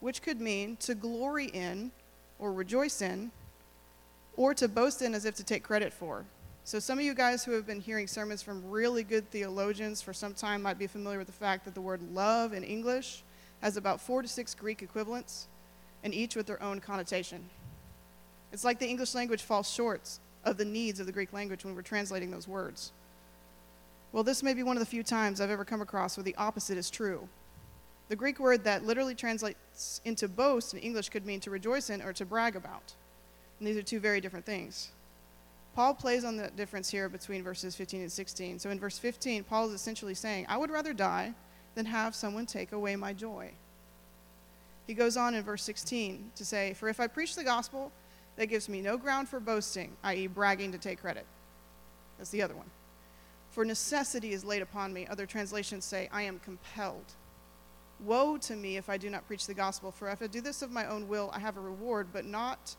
which 0.00 0.22
could 0.22 0.40
mean 0.40 0.76
to 0.76 0.94
glory 0.94 1.46
in 1.46 1.90
or 2.38 2.52
rejoice 2.52 3.02
in, 3.02 3.30
or 4.36 4.54
to 4.54 4.68
boast 4.68 5.02
in 5.02 5.14
as 5.14 5.24
if 5.26 5.34
to 5.34 5.44
take 5.44 5.62
credit 5.62 5.92
for. 5.92 6.24
So, 6.64 6.78
some 6.78 6.98
of 6.98 7.04
you 7.04 7.14
guys 7.14 7.44
who 7.44 7.52
have 7.52 7.66
been 7.66 7.80
hearing 7.80 8.06
sermons 8.06 8.42
from 8.42 8.68
really 8.70 9.02
good 9.02 9.30
theologians 9.30 10.00
for 10.00 10.14
some 10.14 10.32
time 10.32 10.62
might 10.62 10.78
be 10.78 10.86
familiar 10.86 11.18
with 11.18 11.26
the 11.26 11.32
fact 11.32 11.64
that 11.66 11.74
the 11.74 11.80
word 11.80 12.00
love 12.14 12.54
in 12.54 12.64
English 12.64 13.22
has 13.60 13.76
about 13.76 14.00
four 14.00 14.22
to 14.22 14.28
six 14.28 14.54
Greek 14.54 14.82
equivalents, 14.82 15.48
and 16.02 16.14
each 16.14 16.34
with 16.34 16.46
their 16.46 16.62
own 16.62 16.80
connotation. 16.80 17.44
It's 18.52 18.64
like 18.64 18.78
the 18.78 18.88
English 18.88 19.14
language 19.14 19.42
falls 19.42 19.70
short 19.70 20.18
of 20.44 20.56
the 20.56 20.64
needs 20.64 21.00
of 21.00 21.06
the 21.06 21.12
Greek 21.12 21.32
language 21.32 21.64
when 21.64 21.74
we're 21.74 21.82
translating 21.82 22.30
those 22.30 22.48
words. 22.48 22.92
Well, 24.12 24.24
this 24.24 24.42
may 24.42 24.54
be 24.54 24.62
one 24.62 24.76
of 24.76 24.80
the 24.80 24.86
few 24.86 25.02
times 25.02 25.40
I've 25.40 25.50
ever 25.50 25.64
come 25.64 25.82
across 25.82 26.16
where 26.16 26.24
the 26.24 26.34
opposite 26.36 26.76
is 26.76 26.90
true. 26.90 27.28
The 28.08 28.16
Greek 28.16 28.40
word 28.40 28.64
that 28.64 28.84
literally 28.84 29.14
translates 29.14 30.00
into 30.04 30.26
boast 30.26 30.74
in 30.74 30.80
English 30.80 31.10
could 31.10 31.24
mean 31.24 31.38
to 31.40 31.50
rejoice 31.50 31.90
in 31.90 32.02
or 32.02 32.12
to 32.14 32.24
brag 32.24 32.56
about. 32.56 32.92
And 33.58 33.68
these 33.68 33.76
are 33.76 33.82
two 33.82 34.00
very 34.00 34.20
different 34.20 34.44
things. 34.44 34.90
Paul 35.76 35.94
plays 35.94 36.24
on 36.24 36.36
the 36.36 36.50
difference 36.50 36.90
here 36.90 37.08
between 37.08 37.44
verses 37.44 37.76
15 37.76 38.00
and 38.00 38.10
16. 38.10 38.58
So 38.58 38.70
in 38.70 38.80
verse 38.80 38.98
15, 38.98 39.44
Paul 39.44 39.68
is 39.68 39.74
essentially 39.74 40.14
saying, 40.14 40.46
I 40.48 40.56
would 40.56 40.70
rather 40.70 40.92
die 40.92 41.32
than 41.76 41.86
have 41.86 42.16
someone 42.16 42.46
take 42.46 42.72
away 42.72 42.96
my 42.96 43.12
joy. 43.12 43.52
He 44.88 44.94
goes 44.94 45.16
on 45.16 45.34
in 45.34 45.44
verse 45.44 45.62
16 45.62 46.32
to 46.34 46.44
say, 46.44 46.74
For 46.74 46.88
if 46.88 46.98
I 46.98 47.06
preach 47.06 47.36
the 47.36 47.44
gospel, 47.44 47.92
that 48.40 48.46
gives 48.46 48.70
me 48.70 48.80
no 48.80 48.96
ground 48.96 49.28
for 49.28 49.38
boasting, 49.38 49.92
i.e., 50.02 50.26
bragging 50.26 50.72
to 50.72 50.78
take 50.78 50.98
credit. 50.98 51.26
That's 52.16 52.30
the 52.30 52.40
other 52.40 52.54
one. 52.54 52.70
For 53.50 53.66
necessity 53.66 54.32
is 54.32 54.46
laid 54.46 54.62
upon 54.62 54.94
me. 54.94 55.06
Other 55.06 55.26
translations 55.26 55.84
say, 55.84 56.08
I 56.10 56.22
am 56.22 56.38
compelled. 56.38 57.04
Woe 58.02 58.38
to 58.38 58.56
me 58.56 58.78
if 58.78 58.88
I 58.88 58.96
do 58.96 59.10
not 59.10 59.26
preach 59.26 59.46
the 59.46 59.52
gospel, 59.52 59.90
for 59.90 60.08
if 60.08 60.22
I 60.22 60.26
do 60.26 60.40
this 60.40 60.62
of 60.62 60.70
my 60.70 60.86
own 60.86 61.06
will, 61.06 61.30
I 61.34 61.38
have 61.38 61.58
a 61.58 61.60
reward, 61.60 62.06
but 62.14 62.24
not 62.24 62.76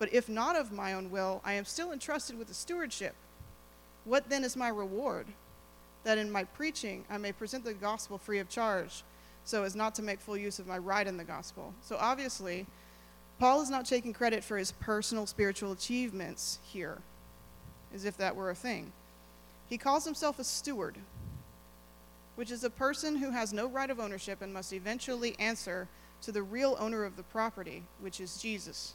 but 0.00 0.12
if 0.12 0.28
not 0.28 0.56
of 0.56 0.72
my 0.72 0.94
own 0.94 1.12
will, 1.12 1.40
I 1.44 1.52
am 1.52 1.64
still 1.64 1.92
entrusted 1.92 2.36
with 2.36 2.48
the 2.48 2.54
stewardship. 2.54 3.14
What 4.04 4.28
then 4.28 4.42
is 4.42 4.56
my 4.56 4.68
reward? 4.68 5.28
That 6.02 6.18
in 6.18 6.32
my 6.32 6.42
preaching 6.42 7.04
I 7.08 7.16
may 7.16 7.30
present 7.30 7.64
the 7.64 7.74
gospel 7.74 8.18
free 8.18 8.40
of 8.40 8.48
charge, 8.48 9.04
so 9.44 9.62
as 9.62 9.76
not 9.76 9.94
to 9.94 10.02
make 10.02 10.20
full 10.20 10.36
use 10.36 10.58
of 10.58 10.66
my 10.66 10.78
right 10.78 11.06
in 11.06 11.16
the 11.16 11.22
gospel. 11.22 11.72
So 11.80 11.96
obviously, 12.00 12.66
Paul 13.38 13.60
is 13.60 13.70
not 13.70 13.84
taking 13.84 14.12
credit 14.12 14.42
for 14.42 14.56
his 14.56 14.72
personal 14.72 15.26
spiritual 15.26 15.72
achievements 15.72 16.58
here, 16.62 16.98
as 17.94 18.04
if 18.04 18.16
that 18.16 18.34
were 18.34 18.50
a 18.50 18.54
thing. 18.54 18.92
He 19.68 19.76
calls 19.76 20.04
himself 20.04 20.38
a 20.38 20.44
steward, 20.44 20.96
which 22.34 22.50
is 22.50 22.64
a 22.64 22.70
person 22.70 23.16
who 23.16 23.30
has 23.30 23.52
no 23.52 23.66
right 23.66 23.90
of 23.90 24.00
ownership 24.00 24.40
and 24.40 24.54
must 24.54 24.72
eventually 24.72 25.36
answer 25.38 25.88
to 26.22 26.32
the 26.32 26.42
real 26.42 26.76
owner 26.78 27.04
of 27.04 27.16
the 27.16 27.22
property, 27.22 27.82
which 28.00 28.20
is 28.20 28.40
Jesus. 28.40 28.94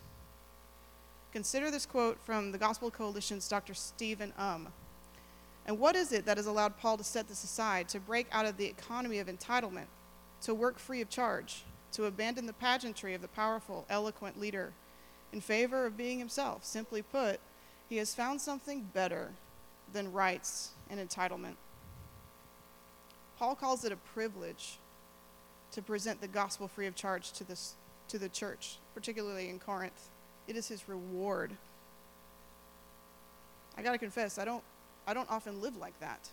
Consider 1.31 1.69
this 1.69 1.86
quote 1.86 2.19
from 2.19 2.51
the 2.51 2.57
Gospel 2.57 2.89
Coalition's 2.89 3.48
Dr. 3.48 3.74
Stephen 3.74 4.33
Um. 4.38 4.69
And 5.65 5.77
what 5.79 5.95
is 5.95 6.12
it 6.12 6.25
that 6.25 6.38
has 6.38 6.48
allowed 6.48 6.77
Paul 6.77 6.98
to 6.98 7.03
set 7.03 7.27
this 7.27 7.43
aside, 7.43 7.88
to 7.89 8.00
break 8.00 8.27
out 8.31 8.48
of 8.48 8.57
the 8.57 8.65
economy 8.65 9.19
of 9.19 9.27
entitlement, 9.27 9.86
to 10.41 10.55
work 10.55 10.79
free 10.79 11.01
of 11.01 11.10
charge, 11.10 11.63
to 11.93 12.05
abandon 12.05 12.45
the 12.45 12.53
pageantry 12.53 13.13
of 13.13 13.21
the 13.21 13.27
powerful, 13.27 13.86
eloquent 13.89 14.39
leader 14.39 14.74
in 15.33 15.41
favor 15.41 15.86
of 15.86 15.98
being 15.98 16.19
himself? 16.19 16.63
Simply 16.63 17.01
put, 17.01 17.39
he 17.89 17.98
has 17.98 18.13
found 18.13 18.39
something 18.41 18.89
better 18.93 19.31
than 19.91 20.12
rights 20.12 20.69
and 20.89 21.00
entitlement. 21.00 21.55
Paul 23.38 23.55
calls 23.55 23.83
it 23.83 23.91
a 23.91 23.98
privilege 23.98 24.77
to 25.71 25.81
present 25.81 26.21
the 26.21 26.27
gospel 26.27 26.67
free 26.67 26.88
of 26.88 26.95
charge 26.95 27.31
to, 27.33 27.43
this, 27.43 27.74
to 28.07 28.17
the 28.17 28.29
church, 28.29 28.77
particularly 28.93 29.50
in 29.50 29.60
Corinth. 29.60 30.10
It 30.48 30.55
is 30.55 30.67
his 30.67 30.88
reward. 30.88 31.51
I 33.77 33.81
got 33.81 33.93
to 33.93 33.98
confess, 33.98 34.38
I 34.38 34.45
don't, 34.45 34.63
I 35.07 35.13
don't 35.13 35.29
often 35.29 35.62
live 35.62 35.77
like 35.77 36.00
that. 36.00 36.29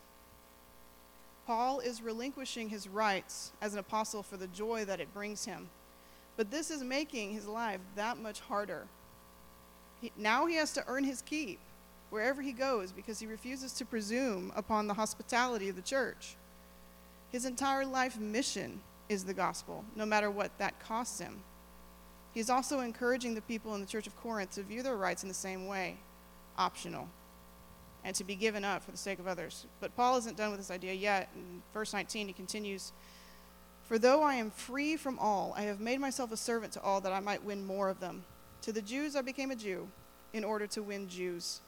Paul 1.49 1.81
is 1.81 2.02
relinquishing 2.02 2.69
his 2.69 2.87
rights 2.87 3.52
as 3.62 3.73
an 3.73 3.78
apostle 3.78 4.23
for 4.23 4.37
the 4.37 4.49
joy 4.49 4.85
that 4.85 5.00
it 5.00 5.14
brings 5.14 5.47
him. 5.47 5.71
But 6.37 6.50
this 6.50 6.71
is 6.71 6.85
making 6.85 7.33
his 7.33 7.47
life 7.47 7.81
that 7.97 8.19
much 8.19 8.40
harder. 8.40 8.87
He, 10.02 10.12
now 10.14 10.45
he 10.45 10.57
has 10.57 10.75
to 10.75 10.85
earn 10.87 11.05
his 11.05 11.23
keep 11.23 11.59
wherever 12.11 12.43
he 12.43 12.52
goes 12.52 12.93
because 12.93 13.19
he 13.19 13.26
refuses 13.26 13.73
to 13.73 13.87
presume 13.87 14.52
upon 14.57 14.87
the 14.88 14.93
hospitality 14.93 15.71
of 15.71 15.76
the 15.76 15.81
church. 15.81 16.37
His 17.33 17.47
entire 17.47 17.87
life 17.87 18.21
mission 18.21 18.83
is 19.09 19.25
the 19.25 19.33
gospel, 19.33 19.87
no 19.97 20.05
matter 20.05 20.31
what 20.31 20.50
that 20.59 20.78
costs 20.81 21.19
him. 21.19 21.40
He's 22.35 22.50
also 22.50 22.81
encouraging 22.81 23.35
the 23.35 23.40
people 23.40 23.75
in 23.75 23.81
the 23.81 23.87
Church 23.87 24.07
of 24.07 24.14
Corinth 24.19 24.50
to 24.57 24.62
view 24.62 24.83
their 24.83 24.99
rights 24.99 25.23
in 25.23 25.31
the 25.31 25.35
same 25.35 25.67
way 25.67 25.97
optional 26.59 27.09
and 28.09 28.15
to 28.15 28.25
be 28.25 28.35
given 28.35 28.65
up 28.65 28.83
for 28.83 28.91
the 28.91 28.97
sake 28.97 29.19
of 29.19 29.27
others. 29.27 29.67
But 29.81 29.95
Paul 29.95 30.17
isn't 30.17 30.38
done 30.38 30.49
with 30.49 30.59
this 30.59 30.71
idea 30.71 30.95
yet. 30.95 31.29
In 31.35 31.61
verse 31.75 31.93
19, 31.93 32.29
he 32.29 32.33
continues 32.33 32.95
For 33.83 33.99
though 33.99 34.23
I 34.23 34.37
am 34.37 34.50
free 34.50 34.97
from 34.97 35.19
all, 35.19 35.53
I 35.55 35.65
have 35.65 35.79
made 35.79 36.00
myself 36.00 36.33
a 36.33 36.37
servant 36.38 36.73
to 36.73 36.81
all 36.81 37.03
that 37.03 37.12
I 37.12 37.21
might 37.21 37.45
win 37.45 37.67
more 37.67 37.91
of 37.91 38.00
them. 38.00 38.25
To 38.62 38.73
the 38.73 38.81
Jews 38.81 39.15
I 39.15 39.21
became 39.21 39.50
a 39.50 39.57
Jew 39.57 39.88
in 40.33 40.43
order 40.43 40.67
to 40.69 40.83
win 40.83 41.07
Jews. 41.07 41.61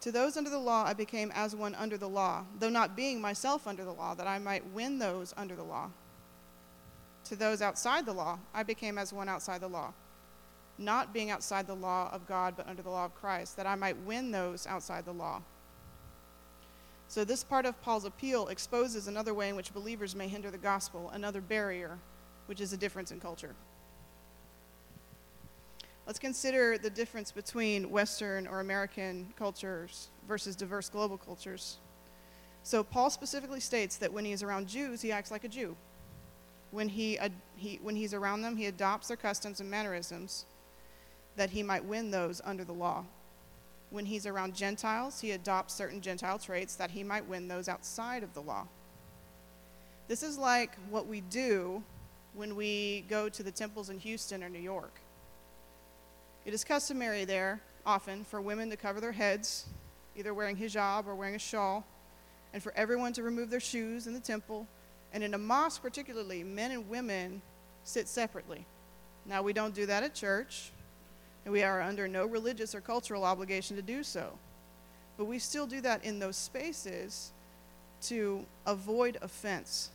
To 0.00 0.10
those 0.10 0.36
under 0.36 0.50
the 0.50 0.58
law 0.58 0.82
I 0.84 0.92
became 0.92 1.30
as 1.32 1.54
one 1.54 1.76
under 1.76 1.96
the 1.96 2.08
law, 2.08 2.44
though 2.58 2.68
not 2.68 2.96
being 2.96 3.20
myself 3.20 3.68
under 3.68 3.84
the 3.84 3.94
law, 3.94 4.14
that 4.14 4.26
I 4.26 4.40
might 4.40 4.66
win 4.72 4.98
those 4.98 5.34
under 5.36 5.54
the 5.54 5.62
law. 5.62 5.90
To 7.26 7.36
those 7.36 7.62
outside 7.62 8.06
the 8.06 8.12
law, 8.12 8.40
I 8.52 8.64
became 8.64 8.98
as 8.98 9.12
one 9.12 9.28
outside 9.28 9.60
the 9.60 9.68
law, 9.68 9.92
not 10.78 11.12
being 11.12 11.30
outside 11.30 11.66
the 11.66 11.74
law 11.74 12.08
of 12.12 12.26
God, 12.26 12.54
but 12.56 12.68
under 12.68 12.82
the 12.82 12.90
law 12.90 13.04
of 13.04 13.14
Christ, 13.14 13.56
that 13.56 13.66
I 13.66 13.74
might 13.74 13.96
win 14.04 14.30
those 14.30 14.66
outside 14.66 15.04
the 15.04 15.12
law. 15.12 15.42
So, 17.08 17.24
this 17.24 17.42
part 17.42 17.66
of 17.66 17.80
Paul's 17.82 18.04
appeal 18.04 18.48
exposes 18.48 19.08
another 19.08 19.34
way 19.34 19.48
in 19.48 19.56
which 19.56 19.72
believers 19.72 20.14
may 20.14 20.28
hinder 20.28 20.50
the 20.50 20.58
gospel, 20.58 21.10
another 21.12 21.40
barrier, 21.40 21.98
which 22.46 22.60
is 22.60 22.72
a 22.72 22.76
difference 22.76 23.10
in 23.10 23.18
culture. 23.18 23.54
Let's 26.06 26.18
consider 26.18 26.78
the 26.78 26.90
difference 26.90 27.32
between 27.32 27.90
Western 27.90 28.46
or 28.46 28.60
American 28.60 29.32
cultures 29.36 30.08
versus 30.26 30.54
diverse 30.54 30.88
global 30.88 31.18
cultures. 31.18 31.78
So, 32.62 32.84
Paul 32.84 33.08
specifically 33.08 33.60
states 33.60 33.96
that 33.96 34.12
when 34.12 34.26
he 34.26 34.32
is 34.32 34.42
around 34.42 34.68
Jews, 34.68 35.00
he 35.00 35.10
acts 35.10 35.30
like 35.30 35.44
a 35.44 35.48
Jew. 35.48 35.76
When, 36.70 36.90
he, 36.90 37.18
he, 37.56 37.80
when 37.82 37.96
he's 37.96 38.12
around 38.12 38.42
them, 38.42 38.54
he 38.54 38.66
adopts 38.66 39.08
their 39.08 39.16
customs 39.16 39.60
and 39.60 39.70
mannerisms 39.70 40.44
that 41.38 41.50
he 41.50 41.62
might 41.62 41.84
win 41.84 42.10
those 42.10 42.42
under 42.44 42.64
the 42.64 42.72
law. 42.72 43.04
When 43.90 44.04
he's 44.04 44.26
around 44.26 44.54
Gentiles, 44.54 45.20
he 45.20 45.30
adopts 45.30 45.72
certain 45.72 46.00
Gentile 46.00 46.38
traits 46.38 46.74
that 46.74 46.90
he 46.90 47.02
might 47.02 47.26
win 47.26 47.48
those 47.48 47.68
outside 47.68 48.22
of 48.22 48.34
the 48.34 48.42
law. 48.42 48.66
This 50.08 50.22
is 50.22 50.36
like 50.36 50.76
what 50.90 51.06
we 51.06 51.22
do 51.22 51.82
when 52.34 52.54
we 52.54 53.04
go 53.08 53.28
to 53.28 53.42
the 53.42 53.50
temples 53.50 53.88
in 53.88 53.98
Houston 53.98 54.42
or 54.42 54.48
New 54.48 54.58
York. 54.58 55.00
It 56.44 56.52
is 56.52 56.64
customary 56.64 57.24
there, 57.24 57.60
often, 57.86 58.24
for 58.24 58.40
women 58.40 58.68
to 58.70 58.76
cover 58.76 59.00
their 59.00 59.12
heads, 59.12 59.66
either 60.16 60.34
wearing 60.34 60.56
hijab 60.56 61.06
or 61.06 61.14
wearing 61.14 61.34
a 61.34 61.38
shawl, 61.38 61.86
and 62.52 62.62
for 62.62 62.72
everyone 62.74 63.12
to 63.14 63.22
remove 63.22 63.48
their 63.50 63.60
shoes 63.60 64.06
in 64.06 64.12
the 64.12 64.20
temple. 64.20 64.66
And 65.12 65.22
in 65.22 65.34
a 65.34 65.38
mosque, 65.38 65.82
particularly, 65.82 66.42
men 66.42 66.70
and 66.72 66.88
women 66.88 67.40
sit 67.84 68.08
separately. 68.08 68.66
Now, 69.24 69.42
we 69.42 69.52
don't 69.52 69.74
do 69.74 69.86
that 69.86 70.02
at 70.02 70.14
church, 70.14 70.72
and 71.48 71.54
we 71.54 71.62
are 71.62 71.80
under 71.80 72.06
no 72.06 72.26
religious 72.26 72.74
or 72.74 72.82
cultural 72.82 73.24
obligation 73.24 73.74
to 73.74 73.80
do 73.80 74.02
so. 74.02 74.38
But 75.16 75.24
we 75.24 75.38
still 75.38 75.66
do 75.66 75.80
that 75.80 76.04
in 76.04 76.18
those 76.18 76.36
spaces 76.36 77.32
to 78.02 78.44
avoid 78.66 79.16
offense. 79.22 79.88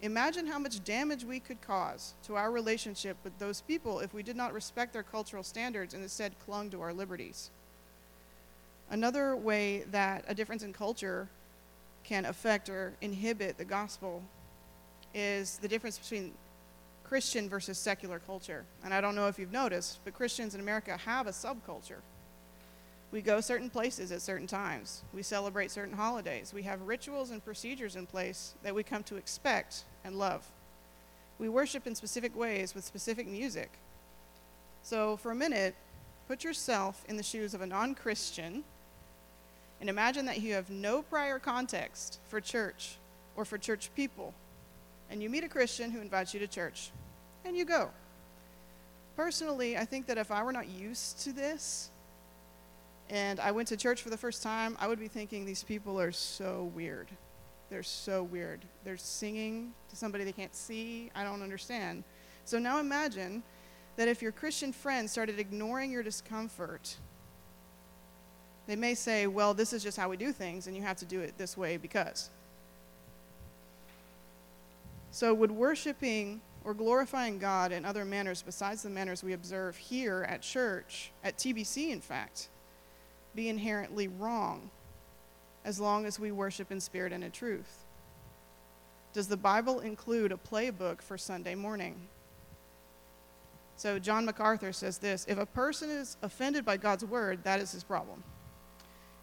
Imagine 0.00 0.46
how 0.46 0.58
much 0.58 0.82
damage 0.82 1.22
we 1.22 1.38
could 1.38 1.60
cause 1.60 2.14
to 2.22 2.34
our 2.36 2.50
relationship 2.50 3.18
with 3.22 3.38
those 3.38 3.60
people 3.60 3.98
if 3.98 4.14
we 4.14 4.22
did 4.22 4.36
not 4.36 4.54
respect 4.54 4.94
their 4.94 5.02
cultural 5.02 5.42
standards 5.42 5.92
and 5.92 6.02
instead 6.02 6.32
clung 6.46 6.70
to 6.70 6.80
our 6.80 6.94
liberties. 6.94 7.50
Another 8.88 9.36
way 9.36 9.84
that 9.90 10.24
a 10.28 10.34
difference 10.34 10.62
in 10.62 10.72
culture 10.72 11.28
can 12.04 12.24
affect 12.24 12.70
or 12.70 12.94
inhibit 13.02 13.58
the 13.58 13.66
gospel 13.66 14.22
is 15.12 15.58
the 15.58 15.68
difference 15.68 15.98
between 15.98 16.32
Christian 17.10 17.48
versus 17.48 17.76
secular 17.76 18.20
culture. 18.20 18.64
And 18.84 18.94
I 18.94 19.00
don't 19.00 19.16
know 19.16 19.26
if 19.26 19.36
you've 19.36 19.50
noticed, 19.50 19.98
but 20.04 20.14
Christians 20.14 20.54
in 20.54 20.60
America 20.60 20.96
have 20.96 21.26
a 21.26 21.30
subculture. 21.30 22.02
We 23.10 23.20
go 23.20 23.40
certain 23.40 23.68
places 23.68 24.12
at 24.12 24.22
certain 24.22 24.46
times. 24.46 25.02
We 25.12 25.24
celebrate 25.24 25.72
certain 25.72 25.96
holidays. 25.96 26.54
We 26.54 26.62
have 26.62 26.82
rituals 26.82 27.32
and 27.32 27.44
procedures 27.44 27.96
in 27.96 28.06
place 28.06 28.54
that 28.62 28.76
we 28.76 28.84
come 28.84 29.02
to 29.02 29.16
expect 29.16 29.82
and 30.04 30.20
love. 30.20 30.46
We 31.40 31.48
worship 31.48 31.84
in 31.88 31.96
specific 31.96 32.36
ways 32.36 32.76
with 32.76 32.84
specific 32.84 33.26
music. 33.26 33.72
So, 34.84 35.16
for 35.16 35.32
a 35.32 35.34
minute, 35.34 35.74
put 36.28 36.44
yourself 36.44 37.04
in 37.08 37.16
the 37.16 37.24
shoes 37.24 37.54
of 37.54 37.60
a 37.60 37.66
non 37.66 37.96
Christian 37.96 38.62
and 39.80 39.90
imagine 39.90 40.26
that 40.26 40.40
you 40.40 40.54
have 40.54 40.70
no 40.70 41.02
prior 41.02 41.40
context 41.40 42.20
for 42.28 42.40
church 42.40 42.98
or 43.34 43.44
for 43.44 43.58
church 43.58 43.90
people. 43.96 44.32
And 45.10 45.22
you 45.22 45.28
meet 45.28 45.44
a 45.44 45.48
Christian 45.48 45.90
who 45.90 46.00
invites 46.00 46.32
you 46.32 46.40
to 46.40 46.46
church, 46.46 46.90
and 47.44 47.56
you 47.56 47.64
go. 47.64 47.90
Personally, 49.16 49.76
I 49.76 49.84
think 49.84 50.06
that 50.06 50.18
if 50.18 50.30
I 50.30 50.42
were 50.42 50.52
not 50.52 50.68
used 50.68 51.20
to 51.24 51.32
this, 51.32 51.90
and 53.08 53.40
I 53.40 53.50
went 53.50 53.68
to 53.68 53.76
church 53.76 54.02
for 54.02 54.10
the 54.10 54.16
first 54.16 54.42
time, 54.42 54.76
I 54.78 54.86
would 54.86 55.00
be 55.00 55.08
thinking 55.08 55.44
these 55.44 55.64
people 55.64 56.00
are 56.00 56.12
so 56.12 56.70
weird. 56.74 57.08
They're 57.68 57.82
so 57.82 58.22
weird. 58.22 58.64
They're 58.84 58.96
singing 58.96 59.72
to 59.90 59.96
somebody 59.96 60.24
they 60.24 60.32
can't 60.32 60.54
see. 60.54 61.10
I 61.14 61.24
don't 61.24 61.42
understand. 61.42 62.04
So 62.44 62.58
now 62.58 62.78
imagine 62.78 63.42
that 63.96 64.08
if 64.08 64.22
your 64.22 64.32
Christian 64.32 64.72
friends 64.72 65.10
started 65.10 65.38
ignoring 65.38 65.90
your 65.90 66.02
discomfort 66.02 66.96
they 68.70 68.76
may 68.76 68.94
say, 68.94 69.26
well, 69.26 69.52
this 69.52 69.72
is 69.72 69.82
just 69.82 69.96
how 69.96 70.08
we 70.08 70.16
do 70.16 70.32
things, 70.32 70.68
and 70.68 70.76
you 70.76 70.82
have 70.82 70.96
to 70.98 71.04
do 71.04 71.18
it 71.18 71.36
this 71.36 71.56
way 71.56 71.76
because. 71.76 72.30
So, 75.10 75.34
would 75.34 75.50
worshiping 75.50 76.40
or 76.64 76.74
glorifying 76.74 77.38
God 77.38 77.72
in 77.72 77.84
other 77.84 78.04
manners 78.04 78.42
besides 78.42 78.82
the 78.82 78.90
manners 78.90 79.24
we 79.24 79.32
observe 79.32 79.76
here 79.76 80.26
at 80.28 80.42
church, 80.42 81.10
at 81.24 81.36
TBC, 81.36 81.90
in 81.90 82.00
fact, 82.00 82.48
be 83.34 83.48
inherently 83.48 84.08
wrong 84.08 84.70
as 85.64 85.80
long 85.80 86.06
as 86.06 86.18
we 86.18 86.30
worship 86.30 86.70
in 86.70 86.80
spirit 86.80 87.12
and 87.12 87.24
in 87.24 87.30
truth? 87.30 87.84
Does 89.12 89.26
the 89.26 89.36
Bible 89.36 89.80
include 89.80 90.30
a 90.30 90.36
playbook 90.36 91.02
for 91.02 91.18
Sunday 91.18 91.56
morning? 91.56 91.96
So, 93.76 93.98
John 93.98 94.24
MacArthur 94.24 94.72
says 94.72 94.98
this 94.98 95.24
if 95.28 95.38
a 95.38 95.46
person 95.46 95.90
is 95.90 96.16
offended 96.22 96.64
by 96.64 96.76
God's 96.76 97.04
word, 97.04 97.42
that 97.44 97.60
is 97.60 97.72
his 97.72 97.82
problem. 97.82 98.22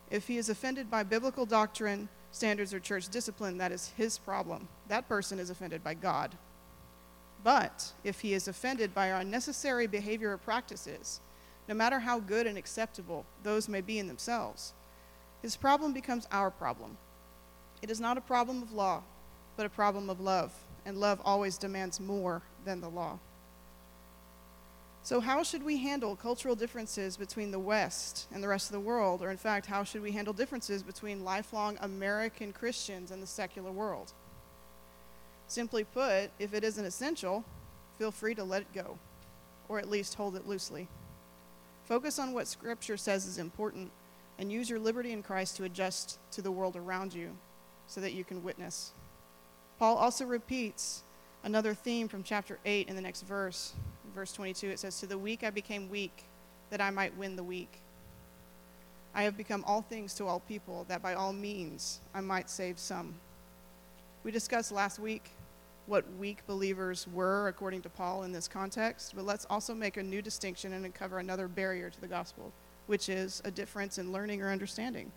If 0.10 0.28
he 0.28 0.38
is 0.38 0.50
offended 0.50 0.90
by 0.90 1.04
biblical 1.04 1.46
doctrine, 1.46 2.10
standards, 2.38 2.74
or 2.74 2.80
church 2.80 3.10
discipline, 3.10 3.58
that 3.58 3.72
is 3.72 3.92
his 3.98 4.18
problem. 4.18 4.68
That 4.88 5.10
person 5.10 5.40
is 5.40 5.50
offended 5.50 5.84
by 5.84 5.96
God. 5.96 6.36
But 7.44 7.92
if 8.04 8.22
he 8.22 8.34
is 8.34 8.48
offended 8.48 8.94
by 8.94 9.12
our 9.12 9.22
unnecessary 9.22 9.88
behavior 9.88 10.32
or 10.32 10.38
practices, 10.38 11.20
no 11.68 11.76
matter 11.76 12.00
how 12.00 12.20
good 12.20 12.48
and 12.48 12.58
acceptable 12.58 13.26
those 13.44 13.68
may 13.68 13.82
be 13.82 14.00
in 14.00 14.08
themselves, 14.08 14.74
his 15.42 15.56
problem 15.56 15.94
becomes 15.94 16.28
our 16.32 16.50
problem. 16.50 16.98
It 17.82 17.92
is 17.92 18.00
not 18.00 18.18
a 18.18 18.22
problem 18.22 18.62
of 18.62 18.72
law, 18.72 19.04
but 19.56 19.66
a 19.66 19.70
problem 19.70 20.10
of 20.10 20.20
love, 20.20 20.54
and 20.86 20.98
love 20.98 21.20
always 21.26 21.58
demands 21.58 22.00
more 22.00 22.42
than 22.66 22.82
the 22.82 22.90
law. 22.90 23.20
So, 25.08 25.22
how 25.22 25.42
should 25.42 25.64
we 25.64 25.78
handle 25.78 26.18
cultural 26.18 26.54
differences 26.54 27.16
between 27.16 27.50
the 27.50 27.60
West 27.60 28.28
and 28.34 28.44
the 28.44 28.50
rest 28.50 28.68
of 28.68 28.74
the 28.74 28.82
world? 28.82 29.22
Or, 29.22 29.32
in 29.32 29.38
fact, 29.38 29.66
how 29.66 29.86
should 29.86 30.02
we 30.02 30.12
handle 30.12 30.34
differences 30.34 30.84
between 30.84 31.24
lifelong 31.24 31.78
American 31.80 32.52
Christians 32.52 33.10
and 33.10 33.24
the 33.24 33.26
secular 33.26 33.72
world? 33.72 34.12
Simply 35.48 35.86
put, 35.86 36.32
if 36.40 36.54
it 36.54 36.66
isn't 36.66 36.84
essential, 36.84 37.46
feel 37.98 38.12
free 38.12 38.36
to 38.36 38.44
let 38.44 38.64
it 38.64 38.74
go, 38.74 38.98
or 39.70 39.80
at 39.80 39.90
least 39.90 40.16
hold 40.16 40.36
it 40.36 40.46
loosely. 40.46 40.90
Focus 41.86 42.20
on 42.20 42.34
what 42.34 42.46
Scripture 42.46 42.98
says 42.98 43.26
is 43.28 43.38
important, 43.38 43.90
and 44.38 44.52
use 44.52 44.70
your 44.70 44.78
liberty 44.78 45.14
in 45.14 45.24
Christ 45.24 45.56
to 45.56 45.64
adjust 45.64 46.20
to 46.32 46.42
the 46.42 46.52
world 46.52 46.76
around 46.76 47.14
you 47.14 47.30
so 47.88 48.02
that 48.02 48.12
you 48.12 48.26
can 48.26 48.44
witness. 48.44 48.92
Paul 49.80 49.96
also 49.96 50.26
repeats 50.26 51.04
another 51.46 51.74
theme 51.74 52.10
from 52.10 52.24
chapter 52.24 52.60
8 52.66 52.90
in 52.90 52.98
the 52.98 53.02
next 53.02 53.22
verse 53.22 53.74
verse 54.18 54.34
22, 54.34 54.70
it 54.70 54.80
says, 54.80 55.00
To 55.00 55.06
the 55.06 55.18
weak 55.18 55.44
I 55.44 55.52
became 55.52 55.92
weak, 55.92 56.24
that 56.72 56.82
I 56.82 56.90
might 56.90 57.16
win 57.18 57.36
the 57.36 57.44
weak. 57.44 57.80
I 59.14 59.22
have 59.22 59.38
become 59.38 59.64
all 59.68 59.84
things 59.84 60.16
to 60.16 60.26
all 60.26 60.40
people, 60.40 60.88
that 60.88 61.04
by 61.04 61.14
all 61.14 61.32
means 61.32 62.00
I 62.16 62.22
might 62.22 62.50
save 62.50 62.80
some. 62.80 63.14
We 64.24 64.32
discussed 64.32 64.72
last 64.72 64.98
week 64.98 65.30
what 65.86 66.04
weak 66.20 66.40
believers 66.48 67.08
were 67.14 67.48
according 67.48 67.84
to 67.84 67.90
Paul 67.90 68.24
in 68.24 68.32
this 68.32 68.48
context, 68.48 69.14
but 69.16 69.24
let's 69.24 69.46
also 69.52 69.76
make 69.76 69.98
a 69.98 70.04
new 70.04 70.24
distinction 70.24 70.74
and 70.74 70.84
uncover 70.84 71.20
another 71.20 71.48
barrier 71.48 71.92
to 71.92 72.02
the 72.02 72.08
gospel, 72.08 72.52
which 72.88 73.10
is 73.10 73.44
a 73.46 73.52
difference 73.52 74.00
in 74.00 74.12
learning 74.12 74.42
or 74.42 74.50
understanding. 74.50 75.12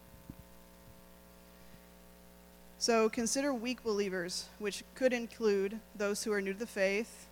So 2.76 3.08
consider 3.08 3.54
weak 3.54 3.82
believers, 3.82 4.50
which 4.58 4.84
could 4.94 5.14
include 5.14 5.80
those 5.96 6.22
who 6.22 6.32
are 6.32 6.42
new 6.42 6.52
to 6.52 6.58
the 6.58 6.66
faith, 6.66 7.28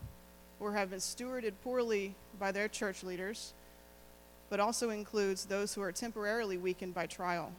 or 0.60 0.72
have 0.72 0.90
been 0.90 0.98
stewarded 0.98 1.52
poorly 1.62 2.14
by 2.38 2.52
their 2.52 2.68
church 2.68 3.02
leaders, 3.02 3.52
but 4.50 4.60
also 4.60 4.90
includes 4.90 5.44
those 5.44 5.74
who 5.74 5.82
are 5.82 5.92
temporarily 5.92 6.56
weakened 6.56 6.94
by 6.94 7.06
trial. 7.06 7.52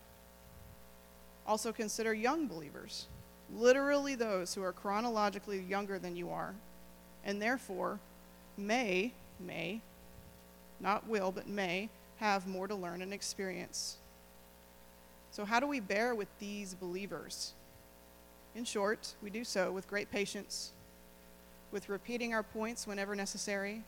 Also 1.48 1.72
consider 1.72 2.14
young 2.14 2.48
believers, 2.48 3.08
literally 3.56 4.16
those 4.16 4.54
who 4.54 4.64
are 4.64 4.74
chronologically 4.74 5.60
younger 5.60 5.98
than 5.98 6.16
you 6.16 6.30
are, 6.30 6.54
and 7.24 7.42
therefore 7.42 8.00
may, 8.58 9.14
may, 9.40 9.82
not 10.80 11.08
will, 11.08 11.32
but 11.32 11.48
may, 11.48 11.90
have 12.18 12.48
more 12.48 12.68
to 12.68 12.76
learn 12.76 13.02
and 13.02 13.14
experience. 13.14 13.98
So, 15.32 15.46
how 15.46 15.60
do 15.60 15.68
we 15.68 15.80
bear 15.80 16.14
with 16.14 16.28
these 16.40 16.74
believers? 16.74 17.54
In 18.56 18.66
short, 18.66 19.14
we 19.22 19.30
do 19.30 19.44
so 19.44 19.72
with 19.72 19.88
great 19.88 20.12
patience 20.12 20.74
with 21.72 21.90
repeating 21.90 22.34
our 22.34 22.44
points 22.44 22.88
whenever 22.88 23.16
necessary, 23.16 23.84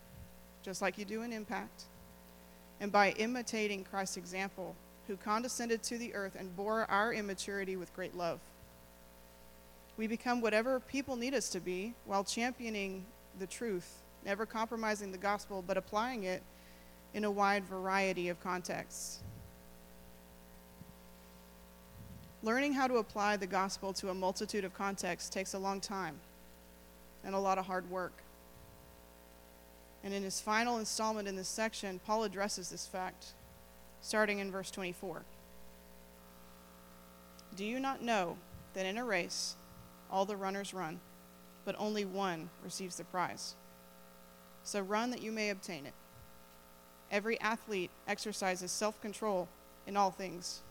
just 0.63 0.81
like 0.81 0.97
you 0.97 1.05
do 1.05 1.23
in 1.23 1.33
Impact, 1.33 1.83
and 2.79 2.91
by 2.91 3.11
imitating 3.11 3.83
Christ's 3.83 4.17
example, 4.17 4.75
who 5.07 5.17
condescended 5.17 5.83
to 5.83 5.97
the 5.97 6.13
earth 6.13 6.35
and 6.37 6.55
bore 6.55 6.85
our 6.89 7.13
immaturity 7.13 7.75
with 7.75 7.93
great 7.95 8.15
love. 8.15 8.39
We 9.97 10.07
become 10.07 10.41
whatever 10.41 10.79
people 10.79 11.15
need 11.15 11.33
us 11.33 11.49
to 11.49 11.59
be 11.59 11.93
while 12.05 12.23
championing 12.23 13.05
the 13.39 13.47
truth, 13.47 13.99
never 14.25 14.45
compromising 14.45 15.11
the 15.11 15.17
gospel, 15.17 15.63
but 15.65 15.77
applying 15.77 16.23
it 16.23 16.41
in 17.13 17.25
a 17.25 17.31
wide 17.31 17.65
variety 17.65 18.29
of 18.29 18.41
contexts. 18.41 19.19
Learning 22.43 22.73
how 22.73 22.87
to 22.87 22.95
apply 22.95 23.37
the 23.37 23.47
gospel 23.47 23.93
to 23.93 24.09
a 24.09 24.13
multitude 24.13 24.63
of 24.63 24.73
contexts 24.73 25.29
takes 25.29 25.53
a 25.53 25.59
long 25.59 25.79
time 25.79 26.19
and 27.23 27.35
a 27.35 27.39
lot 27.39 27.57
of 27.57 27.65
hard 27.65 27.89
work. 27.89 28.13
And 30.03 30.13
in 30.13 30.23
his 30.23 30.41
final 30.41 30.77
installment 30.77 31.27
in 31.27 31.35
this 31.35 31.47
section, 31.47 31.99
Paul 32.05 32.23
addresses 32.23 32.69
this 32.69 32.87
fact, 32.87 33.33
starting 34.01 34.39
in 34.39 34.51
verse 34.51 34.71
24. 34.71 35.23
Do 37.55 37.65
you 37.65 37.79
not 37.79 38.01
know 38.01 38.37
that 38.73 38.85
in 38.85 38.97
a 38.97 39.05
race 39.05 39.55
all 40.09 40.25
the 40.25 40.35
runners 40.35 40.73
run, 40.73 40.99
but 41.65 41.75
only 41.77 42.05
one 42.05 42.49
receives 42.63 42.95
the 42.95 43.03
prize? 43.03 43.55
So 44.63 44.81
run 44.81 45.11
that 45.11 45.21
you 45.21 45.31
may 45.31 45.49
obtain 45.49 45.85
it. 45.85 45.93
Every 47.11 47.39
athlete 47.41 47.91
exercises 48.07 48.71
self 48.71 48.99
control 49.01 49.49
in 49.85 49.97
all 49.97 50.11
things. 50.11 50.61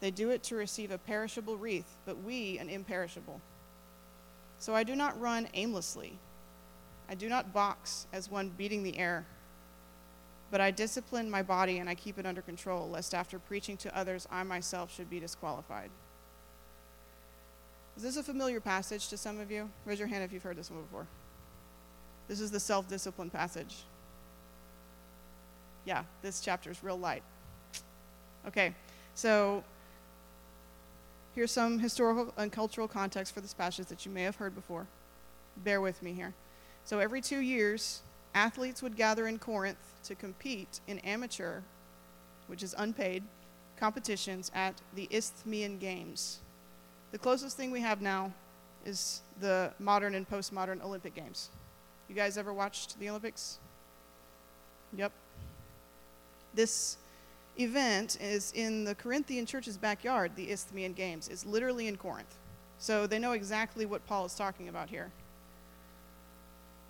They 0.00 0.10
do 0.10 0.30
it 0.30 0.42
to 0.44 0.56
receive 0.56 0.90
a 0.90 0.98
perishable 0.98 1.56
wreath, 1.56 1.96
but 2.04 2.22
we 2.22 2.58
an 2.58 2.68
imperishable. 2.68 3.40
So 4.58 4.74
I 4.74 4.82
do 4.82 4.96
not 4.96 5.20
run 5.20 5.48
aimlessly. 5.54 6.18
I 7.08 7.14
do 7.14 7.28
not 7.28 7.52
box 7.52 8.06
as 8.12 8.30
one 8.30 8.50
beating 8.56 8.82
the 8.82 8.98
air, 8.98 9.24
but 10.50 10.60
I 10.60 10.70
discipline 10.70 11.30
my 11.30 11.42
body 11.42 11.78
and 11.78 11.88
I 11.88 11.94
keep 11.94 12.18
it 12.18 12.26
under 12.26 12.42
control, 12.42 12.88
lest 12.88 13.14
after 13.14 13.38
preaching 13.38 13.76
to 13.78 13.96
others, 13.96 14.26
I 14.30 14.42
myself 14.42 14.94
should 14.94 15.08
be 15.08 15.20
disqualified. 15.20 15.90
Is 17.96 18.02
this 18.02 18.16
a 18.16 18.22
familiar 18.22 18.60
passage 18.60 19.08
to 19.08 19.16
some 19.16 19.40
of 19.40 19.50
you? 19.50 19.70
Raise 19.84 19.98
your 19.98 20.08
hand 20.08 20.22
if 20.22 20.32
you've 20.32 20.42
heard 20.42 20.56
this 20.56 20.70
one 20.70 20.82
before. 20.82 21.06
This 22.28 22.40
is 22.40 22.50
the 22.50 22.60
self 22.60 22.88
discipline 22.88 23.30
passage. 23.30 23.84
Yeah, 25.84 26.02
this 26.20 26.40
chapter 26.40 26.70
is 26.70 26.82
real 26.82 26.98
light. 26.98 27.22
Okay, 28.46 28.74
so 29.14 29.62
here's 31.36 31.52
some 31.52 31.78
historical 31.78 32.32
and 32.38 32.50
cultural 32.50 32.88
context 32.88 33.32
for 33.32 33.42
this 33.42 33.52
passage 33.52 33.86
that 33.86 34.06
you 34.06 34.10
may 34.10 34.22
have 34.22 34.36
heard 34.36 34.54
before. 34.54 34.86
Bear 35.58 35.80
with 35.82 36.02
me 36.02 36.12
here. 36.14 36.32
So 36.84 36.98
every 36.98 37.20
two 37.20 37.40
years, 37.40 38.00
athletes 38.34 38.82
would 38.82 38.96
gather 38.96 39.26
in 39.28 39.38
Corinth 39.38 39.76
to 40.04 40.14
compete 40.14 40.80
in 40.88 40.98
amateur, 41.00 41.60
which 42.46 42.62
is 42.62 42.74
unpaid, 42.78 43.22
competitions 43.78 44.50
at 44.54 44.80
the 44.94 45.06
Isthmian 45.10 45.78
Games. 45.78 46.38
The 47.12 47.18
closest 47.18 47.56
thing 47.56 47.70
we 47.70 47.82
have 47.82 48.00
now 48.00 48.32
is 48.86 49.20
the 49.40 49.72
modern 49.78 50.14
and 50.14 50.28
postmodern 50.28 50.82
Olympic 50.82 51.14
Games. 51.14 51.50
You 52.08 52.14
guys 52.14 52.38
ever 52.38 52.54
watched 52.54 52.98
the 52.98 53.10
Olympics? 53.10 53.58
Yep. 54.96 55.12
This 56.54 56.96
event 57.58 58.18
is 58.20 58.52
in 58.54 58.84
the 58.84 58.94
Corinthian 58.94 59.46
church's 59.46 59.76
backyard, 59.76 60.32
the 60.36 60.50
Isthmian 60.50 60.92
Games. 60.92 61.28
It's 61.28 61.46
literally 61.46 61.88
in 61.88 61.96
Corinth. 61.96 62.36
So 62.78 63.06
they 63.06 63.18
know 63.18 63.32
exactly 63.32 63.86
what 63.86 64.06
Paul 64.06 64.26
is 64.26 64.34
talking 64.34 64.68
about 64.68 64.90
here. 64.90 65.10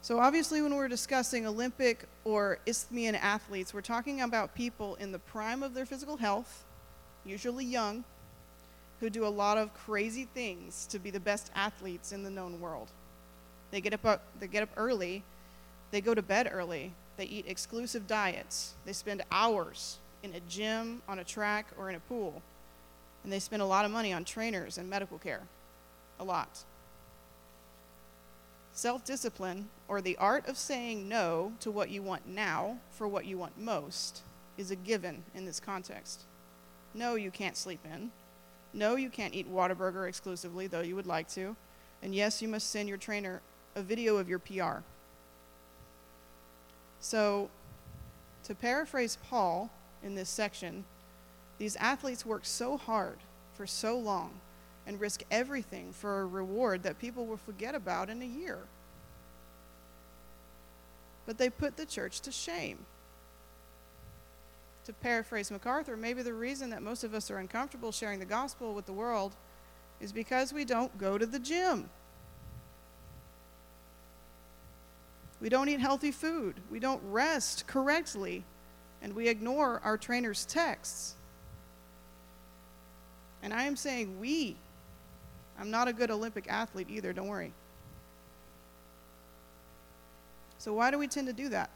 So, 0.03 0.21
obviously, 0.21 0.63
when 0.63 0.73
we're 0.77 0.87
discussing 0.87 1.49
Olympic 1.49 2.05
or 2.25 2.61
Isthmian 2.65 3.17
athletes, 3.17 3.75
we're 3.75 3.81
talking 3.81 4.21
about 4.21 4.55
people 4.55 4.95
in 4.97 5.11
the 5.11 5.19
prime 5.19 5.65
of 5.65 5.75
their 5.75 5.85
physical 5.85 6.17
health, 6.17 6.65
usually 7.25 7.65
young, 7.65 8.05
who 9.01 9.11
do 9.11 9.27
a 9.27 9.29
lot 9.29 9.59
of 9.59 9.75
crazy 9.75 10.29
things 10.33 10.87
to 10.87 11.01
be 11.01 11.11
the 11.11 11.19
best 11.19 11.51
athletes 11.57 12.13
in 12.13 12.23
the 12.23 12.31
known 12.31 12.61
world. 12.61 12.89
They 13.73 13.81
get 13.81 13.95
up, 13.95 14.05
uh, 14.05 14.19
they 14.39 14.47
get 14.47 14.63
up 14.63 14.69
early, 14.77 15.25
they 15.91 16.01
go 16.01 16.15
to 16.15 16.23
bed 16.23 16.49
early, 16.53 16.93
they 17.17 17.25
eat 17.25 17.47
exclusive 17.49 18.07
diets, 18.07 18.75
they 18.85 18.93
spend 18.93 19.25
hours 19.33 19.99
in 20.23 20.35
a 20.35 20.41
gym, 20.41 21.03
on 21.09 21.19
a 21.19 21.25
track, 21.25 21.67
or 21.79 21.89
in 21.89 21.97
a 21.97 22.01
pool, 22.01 22.43
and 23.25 23.33
they 23.33 23.39
spend 23.39 23.63
a 23.63 23.67
lot 23.67 23.85
of 23.85 23.91
money 23.91 24.13
on 24.13 24.25
trainers 24.25 24.79
and 24.79 24.89
medical 24.89 25.19
care. 25.19 25.43
A 26.19 26.25
lot. 26.25 26.65
Self 28.73 29.05
discipline, 29.05 29.69
or 29.89 30.01
the 30.01 30.17
art 30.19 30.49
of 30.49 30.57
saying 30.57 31.09
no 31.09 31.53
to 31.61 31.71
what 31.71 31.91
you 31.91 32.03
want 32.03 32.27
now 32.27 32.79
for 32.91 33.09
what 33.09 33.25
you 33.27 33.39
want 33.39 33.59
most, 33.59 34.23
is 34.59 34.71
a 34.71 34.77
given 34.77 35.23
in 35.35 35.45
this 35.45 35.61
context. 35.61 36.23
No, 36.95 37.15
you 37.15 37.31
can't 37.31 37.57
sleep 37.57 37.81
in. 37.85 38.11
No, 38.73 38.97
you 38.97 39.11
can't 39.11 39.35
eat 39.35 39.51
Whataburger 39.51 40.09
exclusively, 40.09 40.67
though 40.67 40.81
you 40.81 40.97
would 40.97 41.07
like 41.07 41.29
to. 41.31 41.57
And 42.03 42.15
yes, 42.15 42.43
you 42.43 42.49
must 42.49 42.71
send 42.71 42.89
your 42.89 42.99
trainer 42.99 43.41
a 43.75 43.83
video 43.83 44.17
of 44.17 44.29
your 44.29 44.39
PR. 44.39 44.81
So, 47.01 47.51
to 48.45 48.55
paraphrase 48.55 49.19
Paul 49.29 49.71
in 50.03 50.15
this 50.15 50.29
section, 50.29 50.85
these 51.59 51.77
athletes 51.77 52.27
work 52.27 52.45
so 52.45 52.77
hard 52.77 53.19
for 53.55 53.67
so 53.67 53.99
long 53.99 54.31
and 54.87 55.01
risk 55.01 55.23
everything 55.31 55.93
for 55.93 56.21
a 56.21 56.27
reward 56.27 56.83
that 56.83 56.99
people 56.99 57.27
will 57.27 57.39
forget 57.39 57.75
about 57.75 58.09
in 58.09 58.23
a 58.23 58.27
year. 58.27 58.59
But 61.27 61.39
they 61.39 61.51
put 61.51 61.77
the 61.77 61.87
church 61.87 62.21
to 62.21 62.31
shame. 62.31 62.79
To 64.85 64.93
paraphrase 64.93 65.51
MacArthur, 65.51 65.97
maybe 65.97 66.23
the 66.23 66.33
reason 66.33 66.71
that 66.71 66.83
most 66.83 67.03
of 67.03 67.13
us 67.13 67.31
are 67.31 67.39
uncomfortable 67.39 67.91
sharing 67.91 68.21
the 68.21 68.25
gospel 68.25 68.73
with 68.73 68.87
the 68.87 68.93
world 68.93 69.35
is 70.01 70.13
because 70.13 70.53
we 70.53 70.65
don't 70.65 70.97
go 70.99 71.19
to 71.19 71.27
the 71.27 71.41
gym. 71.41 71.91
We 75.41 75.49
don't 75.49 75.69
eat 75.69 75.81
healthy 75.81 76.13
food. 76.13 76.55
We 76.71 76.79
don't 76.79 77.03
rest 77.11 77.67
correctly. 77.67 78.45
And 79.03 79.15
we 79.15 79.29
ignore 79.29 79.81
our 79.85 79.97
trainer's 79.97 80.45
texts. 80.45 81.15
And 83.43 83.53
I 83.53 83.65
am 83.65 83.77
saying 83.77 84.19
we. 84.19 84.57
I'm 85.59 85.71
not 85.71 85.89
a 85.89 85.93
good 85.93 86.11
Olympic 86.11 86.47
athlete 86.49 86.89
either, 86.91 87.13
don't 87.13 87.29
worry. 87.29 87.53
So, 90.59 90.75
why 90.75 90.91
do 90.91 90.99
we 90.99 91.07
tend 91.07 91.27
to 91.29 91.33
do 91.33 91.49
that? 91.51 91.71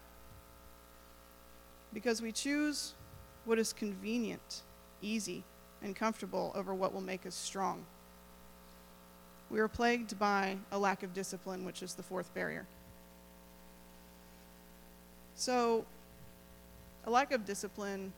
Because 1.93 2.21
we 2.21 2.33
choose 2.33 2.95
what 3.45 3.59
is 3.59 3.73
convenient, 3.73 4.63
easy, 5.03 5.45
and 5.83 5.95
comfortable 5.95 6.53
over 6.55 6.75
what 6.75 6.93
will 6.93 7.01
make 7.01 7.27
us 7.27 7.35
strong. 7.35 7.85
We 9.51 9.59
are 9.61 9.69
plagued 9.69 10.19
by 10.19 10.57
a 10.71 10.79
lack 10.79 11.03
of 11.03 11.13
discipline, 11.13 11.65
which 11.65 11.83
is 11.83 11.95
the 11.95 12.03
fourth 12.03 12.33
barrier. 12.35 12.67
So, 15.35 15.85
a 17.07 17.11
lack 17.11 17.33
of 17.33 17.45
discipline 17.45 18.13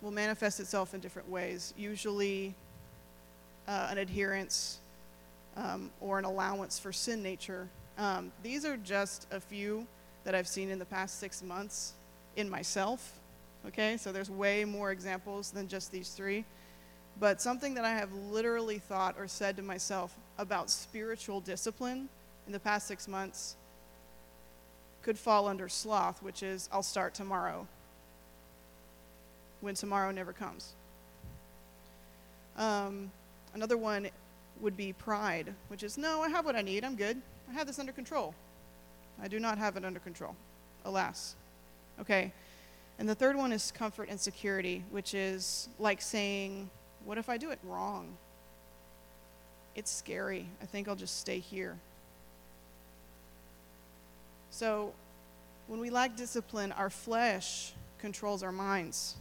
will 0.00 0.10
manifest 0.10 0.60
itself 0.60 0.94
in 0.94 1.00
different 1.00 1.28
ways, 1.28 1.72
usually 1.76 2.54
uh, 3.66 3.88
an 3.90 3.98
adherence 3.98 4.78
um, 5.56 5.90
or 6.00 6.18
an 6.18 6.24
allowance 6.24 6.78
for 6.78 6.92
sin 6.92 7.22
nature. 7.22 7.68
Um, 7.96 8.32
these 8.42 8.64
are 8.64 8.76
just 8.76 9.26
a 9.30 9.40
few 9.40 9.86
that 10.24 10.34
I've 10.34 10.48
seen 10.48 10.70
in 10.70 10.78
the 10.78 10.84
past 10.84 11.20
six 11.20 11.42
months 11.42 11.92
in 12.36 12.48
myself. 12.48 13.20
Okay, 13.66 13.96
so 13.96 14.12
there's 14.12 14.30
way 14.30 14.64
more 14.64 14.90
examples 14.90 15.50
than 15.50 15.68
just 15.68 15.90
these 15.90 16.10
three. 16.10 16.44
But 17.18 17.40
something 17.40 17.74
that 17.74 17.84
I 17.84 17.94
have 17.94 18.12
literally 18.12 18.78
thought 18.78 19.14
or 19.18 19.28
said 19.28 19.56
to 19.56 19.62
myself 19.62 20.14
about 20.36 20.68
spiritual 20.68 21.40
discipline 21.40 22.08
in 22.46 22.52
the 22.52 22.60
past 22.60 22.86
six 22.86 23.06
months 23.06 23.56
could 25.04 25.18
fall 25.18 25.46
under 25.46 25.68
sloth, 25.68 26.22
which 26.22 26.42
is 26.42 26.68
I'll 26.72 26.82
start 26.82 27.14
tomorrow 27.14 27.66
when 29.60 29.74
tomorrow 29.74 30.10
never 30.10 30.32
comes. 30.32 30.72
Um, 32.56 33.10
another 33.54 33.76
one 33.76 34.08
would 34.60 34.76
be 34.76 34.92
pride, 34.94 35.52
which 35.68 35.82
is 35.82 35.98
no, 35.98 36.22
I 36.22 36.28
have 36.30 36.44
what 36.44 36.56
I 36.56 36.62
need, 36.62 36.84
I'm 36.84 36.96
good, 36.96 37.20
I 37.50 37.52
have 37.52 37.66
this 37.66 37.78
under 37.78 37.92
control. 37.92 38.34
I 39.22 39.28
do 39.28 39.38
not 39.38 39.58
have 39.58 39.76
it 39.76 39.84
under 39.84 40.00
control, 40.00 40.34
alas. 40.84 41.36
Okay. 42.00 42.32
And 42.98 43.08
the 43.08 43.14
third 43.14 43.36
one 43.36 43.52
is 43.52 43.72
comfort 43.72 44.08
and 44.08 44.18
security, 44.18 44.84
which 44.90 45.14
is 45.14 45.68
like 45.78 46.00
saying, 46.00 46.70
what 47.04 47.18
if 47.18 47.28
I 47.28 47.36
do 47.36 47.50
it 47.50 47.58
wrong? 47.64 48.16
It's 49.74 49.90
scary. 49.90 50.46
I 50.62 50.66
think 50.66 50.88
I'll 50.88 50.96
just 50.96 51.18
stay 51.20 51.40
here. 51.40 51.76
So, 54.54 54.92
when 55.66 55.80
we 55.80 55.90
lack 55.90 56.14
discipline, 56.14 56.70
our 56.70 56.88
flesh 56.88 57.72
controls 57.98 58.44
our 58.44 58.52
minds. 58.52 59.16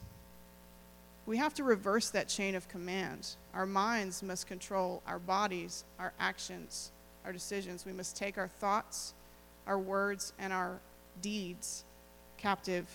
We 1.25 1.37
have 1.37 1.55
to 1.55 1.63
reverse 1.63 2.11
that 2.11 2.27
chain 2.27 2.53
of 2.53 2.69
command. 2.69 3.29
Our 3.55 3.65
minds 3.65 4.21
must 4.21 4.45
control 4.45 5.01
our 5.07 5.17
bodies, 5.17 5.85
our 5.97 6.13
actions, 6.19 6.91
our 7.25 7.33
decisions. 7.33 7.83
We 7.83 7.93
must 7.93 8.15
take 8.15 8.37
our 8.37 8.47
thoughts, 8.47 9.15
our 9.65 9.79
words, 9.79 10.33
and 10.37 10.53
our 10.53 10.77
deeds 11.19 11.83
captive. 12.37 12.85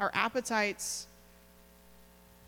Our 0.00 0.10
appetites 0.14 1.06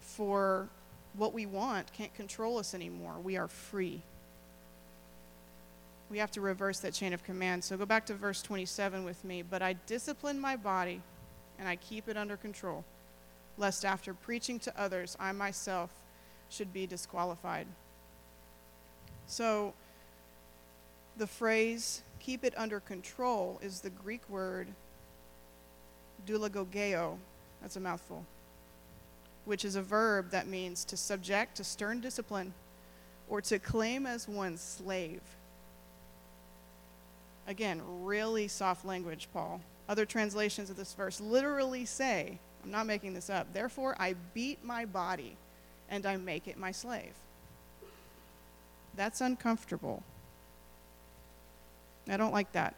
for 0.01 0.67
what 1.15 1.33
we 1.33 1.47
want 1.47 1.93
can't 1.93 2.13
control 2.15 2.59
us 2.59 2.75
anymore. 2.75 3.15
We 3.23 3.37
are 3.37 3.47
free 3.47 4.03
we 6.11 6.19
have 6.19 6.33
to 6.33 6.41
reverse 6.41 6.81
that 6.81 6.93
chain 6.93 7.13
of 7.13 7.23
command. 7.23 7.63
So 7.63 7.77
go 7.77 7.87
back 7.87 8.05
to 8.07 8.15
verse 8.15 8.43
27 8.43 9.05
with 9.05 9.25
me. 9.25 9.43
But 9.43 9.63
I 9.63 9.75
discipline 9.87 10.41
my 10.41 10.57
body 10.57 11.01
and 11.59 11.69
I 11.69 11.77
keep 11.77 12.09
it 12.09 12.17
under 12.17 12.37
control, 12.37 12.85
lest 13.57 13.85
after 13.85 14.13
preaching 14.13 14.59
to 14.61 14.81
others, 14.81 15.17
I 15.21 15.31
myself 15.33 15.91
should 16.49 16.73
be 16.73 16.87
disqualified. 16.87 17.67
So 19.27 19.73
the 21.17 21.27
phrase 21.27 22.03
keep 22.19 22.45
it 22.45 22.55
under 22.57 22.81
control 22.81 23.61
is 23.63 23.81
the 23.81 23.91
Greek 23.91 24.29
word 24.29 24.69
doulagogeo. 26.27 27.19
That's 27.63 27.77
a 27.77 27.81
mouthful. 27.81 28.25
Which 29.45 29.65
is 29.65 29.77
a 29.77 29.83
verb 29.83 30.31
that 30.31 30.49
means 30.49 30.85
to 30.87 30.97
subject 30.97 31.57
to 31.57 31.65
stern 31.65 32.01
discipline 32.01 32.53
or 33.29 33.41
to 33.43 33.59
claim 33.59 34.07
as 34.07 34.27
one's 34.27 34.61
slave. 34.61 35.21
Again, 37.51 37.83
really 38.05 38.47
soft 38.47 38.85
language, 38.85 39.29
Paul. 39.33 39.61
Other 39.89 40.07
translations 40.07 40.71
of 40.71 40.77
this 40.77 40.95
verse 40.95 41.21
literally 41.21 41.85
say, 41.85 42.39
I'm 42.63 42.71
not 42.71 42.87
making 42.87 43.13
this 43.13 43.29
up, 43.29 43.53
therefore 43.53 43.97
I 43.99 44.15
beat 44.35 44.65
my 44.65 44.85
body 44.85 45.37
and 45.91 46.07
I 46.07 46.17
make 46.17 46.47
it 46.47 46.57
my 46.57 46.71
slave. 46.71 47.13
That's 48.95 49.21
uncomfortable. 49.21 50.05
I 52.09 52.17
don't 52.17 52.33
like 52.33 52.53
that. 52.53 52.77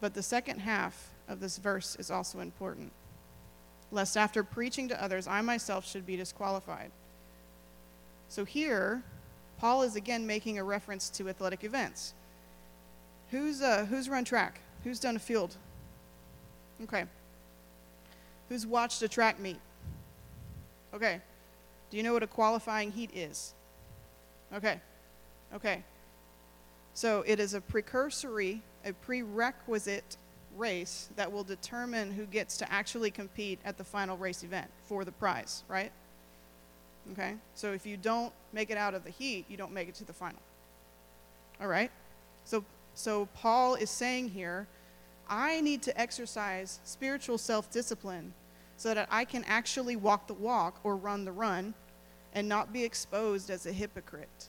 But 0.00 0.12
the 0.12 0.24
second 0.24 0.58
half 0.58 1.10
of 1.28 1.38
this 1.38 1.56
verse 1.56 1.94
is 2.00 2.10
also 2.10 2.40
important. 2.40 2.90
Lest 3.92 4.16
after 4.16 4.42
preaching 4.42 4.88
to 4.88 5.00
others, 5.00 5.28
I 5.28 5.40
myself 5.40 5.86
should 5.88 6.04
be 6.04 6.16
disqualified. 6.16 6.90
So 8.28 8.44
here, 8.44 9.04
Paul 9.58 9.82
is 9.82 9.96
again 9.96 10.26
making 10.26 10.58
a 10.58 10.64
reference 10.64 11.08
to 11.10 11.28
athletic 11.28 11.64
events. 11.64 12.14
Who's, 13.30 13.62
uh, 13.62 13.86
who's 13.86 14.08
run 14.08 14.24
track? 14.24 14.60
Who's 14.84 15.00
done 15.00 15.16
a 15.16 15.18
field? 15.18 15.56
Okay. 16.82 17.04
Who's 18.48 18.66
watched 18.66 19.02
a 19.02 19.08
track 19.08 19.40
meet? 19.40 19.58
Okay. 20.94 21.20
Do 21.90 21.96
you 21.96 22.02
know 22.02 22.12
what 22.12 22.22
a 22.22 22.26
qualifying 22.26 22.92
heat 22.92 23.10
is? 23.14 23.54
Okay. 24.54 24.80
Okay. 25.54 25.82
So 26.94 27.24
it 27.26 27.40
is 27.40 27.54
a 27.54 27.60
precursory, 27.60 28.62
a 28.84 28.92
prerequisite 28.92 30.16
race 30.56 31.08
that 31.16 31.30
will 31.30 31.44
determine 31.44 32.12
who 32.12 32.24
gets 32.26 32.56
to 32.58 32.72
actually 32.72 33.10
compete 33.10 33.58
at 33.64 33.76
the 33.76 33.84
final 33.84 34.16
race 34.16 34.42
event 34.42 34.70
for 34.84 35.04
the 35.04 35.12
prize, 35.12 35.64
right? 35.68 35.92
Okay? 37.12 37.34
So 37.54 37.72
if 37.72 37.86
you 37.86 37.96
don't 37.96 38.32
make 38.52 38.70
it 38.70 38.76
out 38.76 38.94
of 38.94 39.04
the 39.04 39.10
heat, 39.10 39.46
you 39.48 39.56
don't 39.56 39.72
make 39.72 39.88
it 39.88 39.94
to 39.96 40.04
the 40.04 40.12
final. 40.12 40.40
All 41.60 41.68
right? 41.68 41.90
So 42.44 42.64
so 42.94 43.28
Paul 43.34 43.74
is 43.74 43.90
saying 43.90 44.30
here, 44.30 44.66
I 45.28 45.60
need 45.60 45.82
to 45.82 46.00
exercise 46.00 46.80
spiritual 46.84 47.36
self-discipline 47.36 48.32
so 48.76 48.94
that 48.94 49.08
I 49.10 49.24
can 49.24 49.44
actually 49.44 49.96
walk 49.96 50.26
the 50.26 50.34
walk 50.34 50.80
or 50.82 50.96
run 50.96 51.24
the 51.24 51.32
run 51.32 51.74
and 52.32 52.48
not 52.48 52.72
be 52.72 52.84
exposed 52.84 53.50
as 53.50 53.66
a 53.66 53.72
hypocrite. 53.72 54.48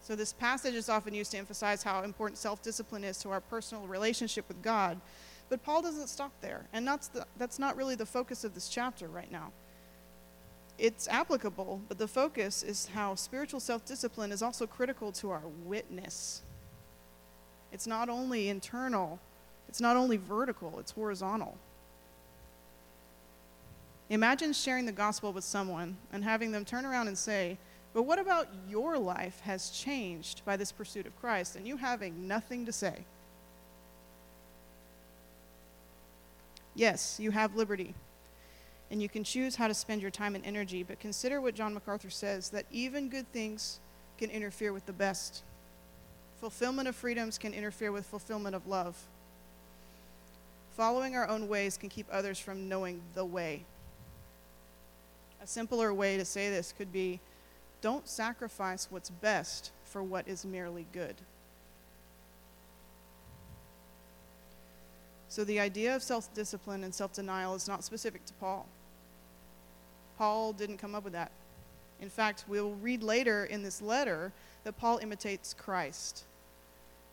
So, 0.00 0.16
this 0.16 0.32
passage 0.32 0.74
is 0.74 0.88
often 0.88 1.12
used 1.12 1.32
to 1.32 1.38
emphasize 1.38 1.82
how 1.82 2.02
important 2.02 2.38
self 2.38 2.62
discipline 2.62 3.04
is 3.04 3.18
to 3.18 3.30
our 3.30 3.40
personal 3.40 3.86
relationship 3.86 4.46
with 4.48 4.62
God. 4.62 5.00
But 5.48 5.62
Paul 5.62 5.82
doesn't 5.82 6.08
stop 6.08 6.32
there. 6.40 6.66
And 6.72 6.86
that's, 6.86 7.08
the, 7.08 7.26
that's 7.36 7.58
not 7.58 7.76
really 7.76 7.94
the 7.94 8.06
focus 8.06 8.44
of 8.44 8.54
this 8.54 8.68
chapter 8.68 9.08
right 9.08 9.30
now. 9.30 9.52
It's 10.78 11.08
applicable, 11.08 11.80
but 11.88 11.98
the 11.98 12.06
focus 12.06 12.62
is 12.62 12.86
how 12.94 13.16
spiritual 13.16 13.58
self 13.58 13.84
discipline 13.84 14.30
is 14.30 14.42
also 14.42 14.66
critical 14.66 15.10
to 15.12 15.30
our 15.30 15.42
witness. 15.64 16.42
It's 17.72 17.86
not 17.86 18.08
only 18.08 18.48
internal, 18.48 19.18
it's 19.68 19.80
not 19.80 19.96
only 19.96 20.16
vertical, 20.16 20.78
it's 20.78 20.92
horizontal. 20.92 21.58
Imagine 24.10 24.52
sharing 24.52 24.86
the 24.86 24.92
gospel 24.92 25.32
with 25.32 25.44
someone 25.44 25.96
and 26.12 26.24
having 26.24 26.52
them 26.52 26.64
turn 26.64 26.86
around 26.86 27.08
and 27.08 27.18
say, 27.18 27.58
But 27.92 28.04
what 28.04 28.18
about 28.18 28.48
your 28.68 28.96
life 28.96 29.40
has 29.40 29.70
changed 29.70 30.42
by 30.44 30.56
this 30.56 30.72
pursuit 30.72 31.06
of 31.06 31.20
Christ? 31.20 31.56
And 31.56 31.66
you 31.66 31.76
having 31.76 32.26
nothing 32.26 32.64
to 32.66 32.72
say. 32.72 33.04
Yes, 36.78 37.18
you 37.18 37.32
have 37.32 37.56
liberty. 37.56 37.92
And 38.92 39.02
you 39.02 39.08
can 39.08 39.24
choose 39.24 39.56
how 39.56 39.66
to 39.66 39.74
spend 39.74 40.00
your 40.00 40.12
time 40.12 40.36
and 40.36 40.46
energy, 40.46 40.84
but 40.84 41.00
consider 41.00 41.40
what 41.40 41.56
John 41.56 41.74
MacArthur 41.74 42.08
says 42.08 42.50
that 42.50 42.66
even 42.70 43.08
good 43.08 43.30
things 43.32 43.80
can 44.16 44.30
interfere 44.30 44.72
with 44.72 44.86
the 44.86 44.92
best. 44.92 45.42
Fulfillment 46.40 46.86
of 46.86 46.94
freedoms 46.94 47.36
can 47.36 47.52
interfere 47.52 47.90
with 47.90 48.06
fulfillment 48.06 48.54
of 48.54 48.68
love. 48.68 48.96
Following 50.76 51.16
our 51.16 51.28
own 51.28 51.48
ways 51.48 51.76
can 51.76 51.88
keep 51.88 52.06
others 52.12 52.38
from 52.38 52.68
knowing 52.68 53.00
the 53.14 53.24
way. 53.24 53.64
A 55.42 55.48
simpler 55.48 55.92
way 55.92 56.16
to 56.16 56.24
say 56.24 56.48
this 56.48 56.72
could 56.78 56.92
be 56.92 57.18
don't 57.80 58.06
sacrifice 58.06 58.86
what's 58.88 59.10
best 59.10 59.72
for 59.82 60.00
what 60.00 60.28
is 60.28 60.44
merely 60.44 60.86
good. 60.92 61.16
So 65.28 65.44
the 65.44 65.60
idea 65.60 65.94
of 65.94 66.02
self 66.02 66.32
discipline 66.34 66.84
and 66.84 66.94
self 66.94 67.12
denial 67.12 67.54
is 67.54 67.68
not 67.68 67.84
specific 67.84 68.24
to 68.26 68.32
Paul. 68.34 68.66
Paul 70.16 70.52
didn't 70.52 70.78
come 70.78 70.94
up 70.94 71.04
with 71.04 71.12
that. 71.12 71.30
In 72.00 72.08
fact, 72.08 72.44
we'll 72.48 72.72
read 72.72 73.02
later 73.02 73.44
in 73.44 73.62
this 73.62 73.82
letter 73.82 74.32
that 74.64 74.78
Paul 74.78 74.98
imitates 74.98 75.54
Christ, 75.54 76.24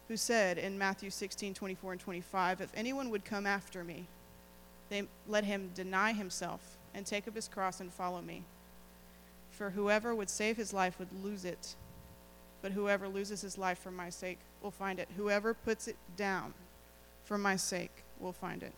who 0.07 0.17
said 0.17 0.57
in 0.57 0.77
Matthew 0.77 1.09
16 1.09 1.53
24 1.53 1.91
and 1.93 2.01
25, 2.01 2.61
If 2.61 2.71
anyone 2.75 3.09
would 3.09 3.25
come 3.25 3.45
after 3.45 3.83
me, 3.83 4.05
they, 4.89 5.03
let 5.27 5.43
him 5.43 5.71
deny 5.75 6.13
himself 6.13 6.77
and 6.93 7.05
take 7.05 7.27
up 7.27 7.35
his 7.35 7.47
cross 7.47 7.79
and 7.79 7.91
follow 7.91 8.21
me. 8.21 8.43
For 9.51 9.71
whoever 9.71 10.13
would 10.13 10.29
save 10.29 10.57
his 10.57 10.73
life 10.73 10.99
would 10.99 11.23
lose 11.23 11.45
it, 11.45 11.75
but 12.61 12.71
whoever 12.71 13.07
loses 13.07 13.41
his 13.41 13.57
life 13.57 13.79
for 13.79 13.91
my 13.91 14.09
sake 14.09 14.39
will 14.61 14.71
find 14.71 14.99
it. 14.99 15.09
Whoever 15.17 15.53
puts 15.53 15.87
it 15.87 15.97
down 16.15 16.53
for 17.23 17.37
my 17.37 17.55
sake 17.55 17.94
will 18.25 18.33
find 18.33 18.63
it. 18.63 18.73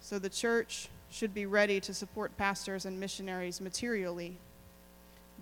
So 0.00 0.18
the 0.18 0.28
church 0.28 0.88
should 1.10 1.34
be 1.34 1.46
ready 1.46 1.80
to 1.80 1.94
support 1.94 2.36
pastors 2.36 2.84
and 2.84 3.00
missionaries 3.00 3.60
materially. 3.60 4.36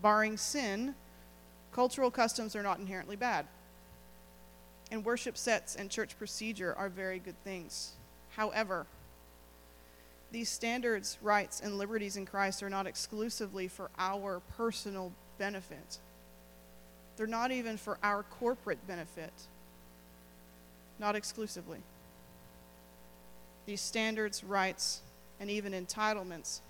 Barring 0.01 0.37
sin, 0.37 0.95
cultural 1.73 2.11
customs 2.11 2.57
are 2.57 2.63
not 2.63 2.79
inherently 2.79 3.17
bad. 3.17 3.47
And 4.91 5.05
worship 5.05 5.37
sets 5.37 5.77
and 5.77 5.91
church 5.91 6.17
procedure 6.17 6.75
are 6.77 6.89
very 6.89 7.19
good 7.19 7.43
things. 7.45 7.93
However, 8.31 8.87
these 10.33 10.49
standards, 10.49 11.19
rights, 11.23 11.61
and 11.61 11.79
liberties 11.79 12.17
in 12.17 12.27
Christ 12.27 12.63
are 12.63 12.71
not 12.71 12.87
exclusively 12.87 13.67
for 13.67 13.91
our 13.99 14.41
personal 14.57 15.13
benefit. 15.39 15.99
They're 17.17 17.27
not 17.27 17.51
even 17.51 17.77
for 17.77 17.99
our 18.03 18.23
corporate 18.23 18.87
benefit. 18.87 19.33
Not 21.01 21.17
exclusively. 21.17 21.79
These 23.65 23.81
standards, 23.81 24.45
rights, 24.45 25.01
and 25.41 25.51
even 25.51 25.73
entitlements 25.73 26.61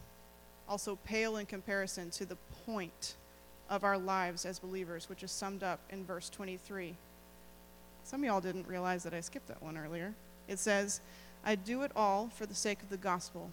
also 0.69 0.97
pale 1.05 1.37
in 1.37 1.47
comparison 1.47 2.11
to 2.11 2.25
the 2.25 2.37
point 2.65 3.17
of 3.69 3.83
our 3.83 3.99
lives 3.99 4.47
as 4.47 4.61
believers, 4.61 5.09
which 5.09 5.25
is 5.25 5.33
summed 5.33 5.65
up 5.65 5.81
in 5.91 6.05
verse 6.05 6.31
23. 6.31 6.95
Some 8.05 8.21
of 8.21 8.27
y'all 8.27 8.41
didn't 8.41 8.69
realize 8.69 9.03
that 9.03 9.13
I 9.13 9.21
skipped 9.21 9.49
that 9.49 9.61
one 9.63 9.77
earlier. 9.77 10.15
It 10.47 10.61
says, 10.61 11.01
I 11.45 11.57
do 11.57 11.83
it 11.83 11.91
all 11.97 12.31
for 12.33 12.47
the 12.47 12.55
sake 12.55 12.83
of 12.83 12.89
the 12.89 12.97
gospel. 12.97 13.51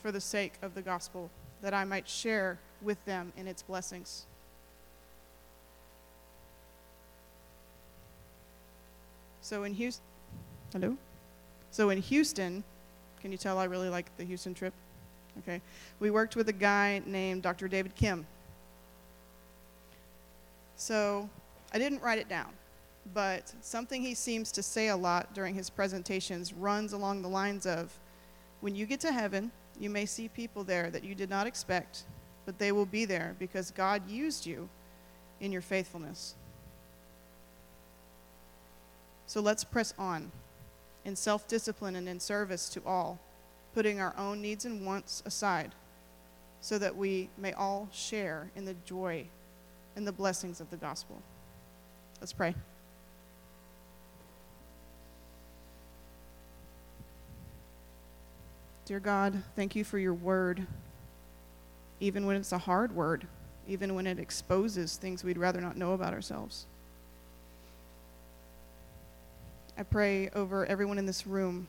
For 0.00 0.10
the 0.10 0.20
sake 0.20 0.54
of 0.60 0.74
the 0.74 0.82
gospel, 0.82 1.30
that 1.60 1.72
I 1.72 1.84
might 1.84 2.08
share 2.08 2.58
with 2.80 3.04
them 3.04 3.32
in 3.36 3.46
its 3.46 3.62
blessings. 3.62 4.26
So 9.52 9.64
in 9.64 9.74
Houston, 9.74 10.06
hello? 10.72 10.96
So 11.72 11.90
in 11.90 11.98
Houston, 11.98 12.64
can 13.20 13.30
you 13.30 13.36
tell 13.36 13.58
I 13.58 13.64
really 13.64 13.90
like 13.90 14.06
the 14.16 14.24
Houston 14.24 14.54
trip? 14.54 14.72
Okay. 15.40 15.60
We 16.00 16.10
worked 16.10 16.36
with 16.36 16.48
a 16.48 16.54
guy 16.54 17.02
named 17.04 17.42
Dr. 17.42 17.68
David 17.68 17.94
Kim. 17.94 18.26
So 20.76 21.28
I 21.70 21.76
didn't 21.76 22.00
write 22.00 22.18
it 22.18 22.30
down 22.30 22.48
but 23.12 23.52
something 23.60 24.00
he 24.00 24.14
seems 24.14 24.52
to 24.52 24.62
say 24.62 24.88
a 24.88 24.96
lot 24.96 25.34
during 25.34 25.54
his 25.54 25.68
presentations 25.68 26.54
runs 26.54 26.94
along 26.94 27.20
the 27.20 27.28
lines 27.28 27.66
of 27.66 27.92
when 28.62 28.74
you 28.74 28.86
get 28.86 29.00
to 29.00 29.12
heaven, 29.12 29.50
you 29.78 29.90
may 29.90 30.06
see 30.06 30.28
people 30.28 30.64
there 30.64 30.88
that 30.88 31.04
you 31.04 31.14
did 31.14 31.28
not 31.28 31.46
expect, 31.46 32.04
but 32.46 32.58
they 32.58 32.72
will 32.72 32.86
be 32.86 33.04
there 33.04 33.36
because 33.38 33.70
God 33.70 34.08
used 34.08 34.46
you 34.46 34.66
in 35.40 35.52
your 35.52 35.60
faithfulness. 35.60 36.36
So 39.32 39.40
let's 39.40 39.64
press 39.64 39.94
on 39.98 40.30
in 41.06 41.16
self 41.16 41.48
discipline 41.48 41.96
and 41.96 42.06
in 42.06 42.20
service 42.20 42.68
to 42.68 42.82
all, 42.84 43.18
putting 43.72 43.98
our 43.98 44.14
own 44.18 44.42
needs 44.42 44.66
and 44.66 44.84
wants 44.84 45.22
aside 45.24 45.74
so 46.60 46.76
that 46.76 46.94
we 46.94 47.30
may 47.38 47.54
all 47.54 47.88
share 47.90 48.50
in 48.54 48.66
the 48.66 48.74
joy 48.84 49.24
and 49.96 50.06
the 50.06 50.12
blessings 50.12 50.60
of 50.60 50.68
the 50.68 50.76
gospel. 50.76 51.22
Let's 52.20 52.34
pray. 52.34 52.54
Dear 58.84 59.00
God, 59.00 59.42
thank 59.56 59.74
you 59.74 59.82
for 59.82 59.98
your 59.98 60.12
word, 60.12 60.66
even 62.00 62.26
when 62.26 62.36
it's 62.36 62.52
a 62.52 62.58
hard 62.58 62.94
word, 62.94 63.26
even 63.66 63.94
when 63.94 64.06
it 64.06 64.18
exposes 64.18 64.98
things 64.98 65.24
we'd 65.24 65.38
rather 65.38 65.62
not 65.62 65.78
know 65.78 65.94
about 65.94 66.12
ourselves. 66.12 66.66
I 69.76 69.84
pray 69.84 70.28
over 70.34 70.66
everyone 70.66 70.98
in 70.98 71.06
this 71.06 71.26
room 71.26 71.66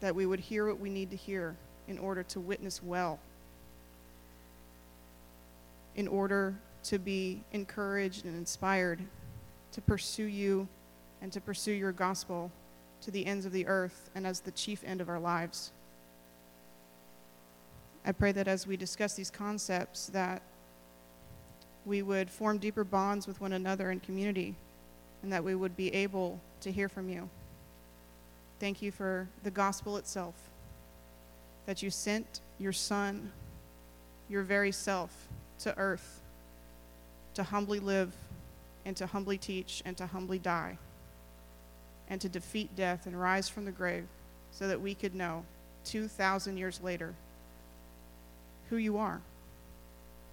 that 0.00 0.14
we 0.14 0.24
would 0.24 0.40
hear 0.40 0.66
what 0.66 0.78
we 0.78 0.88
need 0.88 1.10
to 1.10 1.16
hear 1.16 1.56
in 1.88 1.98
order 1.98 2.22
to 2.22 2.40
witness 2.40 2.82
well, 2.82 3.18
in 5.96 6.06
order 6.06 6.54
to 6.84 6.98
be 6.98 7.42
encouraged 7.52 8.24
and 8.24 8.36
inspired 8.36 9.00
to 9.72 9.80
pursue 9.80 10.24
you 10.24 10.68
and 11.20 11.32
to 11.32 11.40
pursue 11.40 11.72
your 11.72 11.92
gospel 11.92 12.52
to 13.00 13.10
the 13.10 13.26
ends 13.26 13.46
of 13.46 13.52
the 13.52 13.66
earth 13.66 14.10
and 14.14 14.26
as 14.26 14.40
the 14.40 14.50
chief 14.52 14.82
end 14.84 15.00
of 15.00 15.08
our 15.08 15.18
lives. 15.18 15.72
I 18.06 18.12
pray 18.12 18.32
that 18.32 18.46
as 18.46 18.66
we 18.66 18.76
discuss 18.76 19.14
these 19.14 19.30
concepts 19.30 20.06
that 20.08 20.42
we 21.84 22.02
would 22.02 22.30
form 22.30 22.58
deeper 22.58 22.84
bonds 22.84 23.26
with 23.26 23.40
one 23.40 23.52
another 23.52 23.90
in 23.90 24.00
community, 24.00 24.54
and 25.24 25.32
that 25.32 25.42
we 25.42 25.54
would 25.54 25.74
be 25.74 25.92
able 25.94 26.38
to 26.60 26.70
hear 26.70 26.86
from 26.86 27.08
you. 27.08 27.30
Thank 28.60 28.82
you 28.82 28.92
for 28.92 29.26
the 29.42 29.50
gospel 29.50 29.96
itself, 29.96 30.34
that 31.64 31.82
you 31.82 31.88
sent 31.88 32.42
your 32.58 32.74
Son, 32.74 33.32
your 34.28 34.42
very 34.42 34.70
self, 34.70 35.28
to 35.60 35.76
earth 35.78 36.20
to 37.32 37.42
humbly 37.42 37.80
live 37.80 38.14
and 38.84 38.94
to 38.98 39.06
humbly 39.06 39.38
teach 39.38 39.82
and 39.86 39.96
to 39.96 40.06
humbly 40.06 40.38
die 40.38 40.78
and 42.08 42.20
to 42.20 42.28
defeat 42.28 42.76
death 42.76 43.06
and 43.06 43.18
rise 43.18 43.48
from 43.48 43.64
the 43.64 43.72
grave 43.72 44.06
so 44.52 44.68
that 44.68 44.80
we 44.80 44.94
could 44.94 45.14
know 45.14 45.42
2,000 45.86 46.58
years 46.58 46.80
later 46.82 47.14
who 48.68 48.76
you 48.76 48.98
are. 48.98 49.22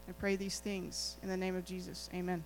I 0.08 0.12
pray 0.12 0.36
these 0.36 0.60
things 0.60 1.16
in 1.24 1.30
the 1.30 1.38
name 1.38 1.56
of 1.56 1.66
Jesus. 1.66 2.10
Amen. 2.14 2.44